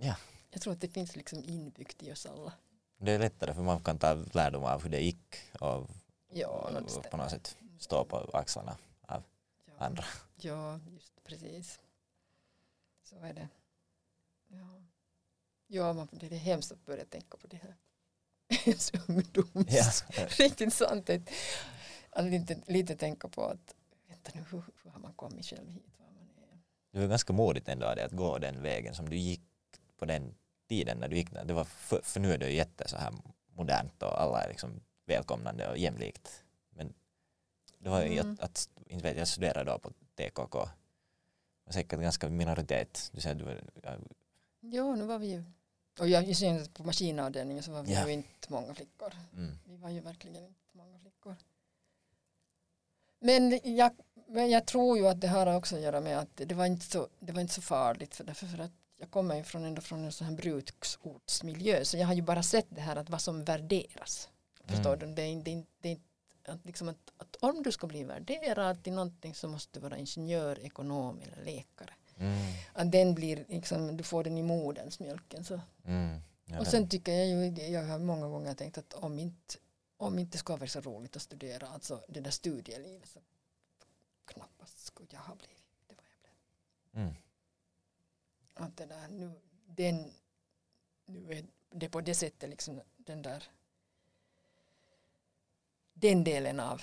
[0.00, 0.16] Ja.
[0.50, 2.52] Jag tror att det finns liksom inbyggt i oss alla.
[2.98, 5.90] Det är lättare för man kan ta lärdom av hur det gick och,
[6.32, 9.22] Ja, och på något sätt stå på axlarna av
[9.66, 9.72] ja.
[9.78, 10.04] andra.
[10.36, 11.80] Ja, just precis.
[13.02, 13.48] Så är det.
[14.48, 14.82] Ja,
[15.66, 17.76] ja man, det är hemskt att börja tänka på det här.
[18.64, 20.04] ens ungdoms.
[20.16, 20.26] Ja.
[20.28, 21.10] Riktigt sant.
[21.10, 21.20] Att,
[22.10, 23.74] att lite, lite tänka på att
[24.34, 25.94] vänta nu, hur, hur har man kommit själv hit?
[25.98, 26.58] Var man är.
[26.92, 29.42] Det var ganska modigt ändå att gå den vägen som du gick
[29.96, 30.34] på den
[30.68, 31.30] tiden när du gick.
[31.44, 33.12] Det var för, för nu är det ju jätte så här
[33.54, 36.44] modernt och alla är liksom välkomnande och jämlikt.
[36.70, 36.94] Men
[37.78, 38.32] det var ju Mm.
[38.32, 40.68] att, att inte vet, jag studerade då på TKK.
[41.66, 43.10] Och säkert ganska minoritet.
[43.14, 43.96] Du säger du var, ja,
[44.60, 45.44] Jo, nu var vi ju
[45.98, 48.06] och jag, synnerhet på maskinavdelningen så var vi Ja.
[48.06, 49.12] ju inte många flickor.
[49.32, 51.36] mm, Vi var ju verkligen inte många flickor.
[53.18, 53.92] Men jag,
[54.28, 56.86] men jag tror ju att det har också att göra med att det var inte
[56.86, 59.80] så, det var inte så farligt för, därför för att jag kommer ju från, ändå
[59.82, 63.20] från en sån här bruksortsmiljö så jag har ju bara sett det här att vad
[63.20, 64.28] som värderas.
[64.64, 65.08] Förstår Mm.
[65.08, 65.14] du?
[65.14, 65.98] Det är, det är, det är
[66.52, 69.98] att, liksom att, att om du ska bli värderad till någonting så måste du vara
[69.98, 71.90] ingenjör, ekonom eller läkare.
[72.18, 72.36] mm,
[72.72, 75.44] Att den blir liksom, du får den i moderns mjölken.
[75.44, 75.60] Så.
[75.84, 79.18] mm, ja, Och det- sen tycker jag ju, jag har många gånger tänkt att om
[79.18, 79.54] inte,
[79.96, 83.18] om inte ska vara så roligt att studera, alltså det där studielivet så
[84.26, 87.04] knappast skulle jag ha blivit det var jag blev.
[87.04, 87.14] mm,
[88.54, 90.12] Att det där nu, den,
[91.06, 93.44] nu är det på det sättet liksom den där
[95.92, 96.80] den delen av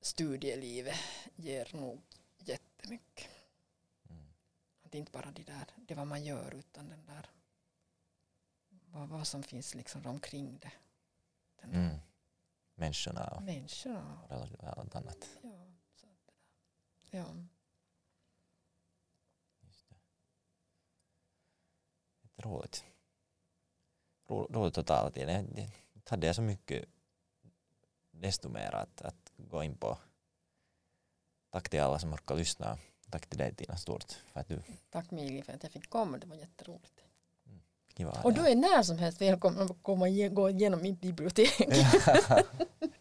[0.00, 0.96] studielivet
[1.36, 2.02] ger nog
[2.38, 3.28] jättemycket.
[4.08, 4.32] mm.
[4.82, 7.30] Att inte bara det där, det vad man gör utan den där
[8.92, 10.72] vad, vad som finns liksom omkring det.
[11.60, 11.96] Den Mm.
[12.74, 14.18] Människorna och människorna.
[14.76, 15.28] allt annat.
[15.42, 15.50] Ja,
[15.94, 16.99] så att det där.
[17.10, 17.24] Ja.
[19.60, 19.94] Just det.
[22.22, 22.84] Jätteroligt.
[24.28, 25.26] Ro, roligt att tala till.
[25.26, 25.42] Det,
[25.92, 26.84] det hade jag så mycket
[28.10, 29.98] desto mer att, att gå in på.
[31.50, 32.78] Tack till alla som orkar lyssna.
[33.10, 36.18] Tack till dig Tina stort för att du Tack Mili för att jag fick komma,
[36.18, 37.00] det var jätteroligt.
[37.96, 41.60] kiva Och du är när som helst välkommen att komma och gå igenom mitt bibliotek.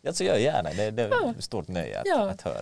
[0.02, 0.70] Ja, så gör jag gärna.
[0.70, 2.30] Det, det är ett stort nöje att, Ja.
[2.30, 2.58] att höra.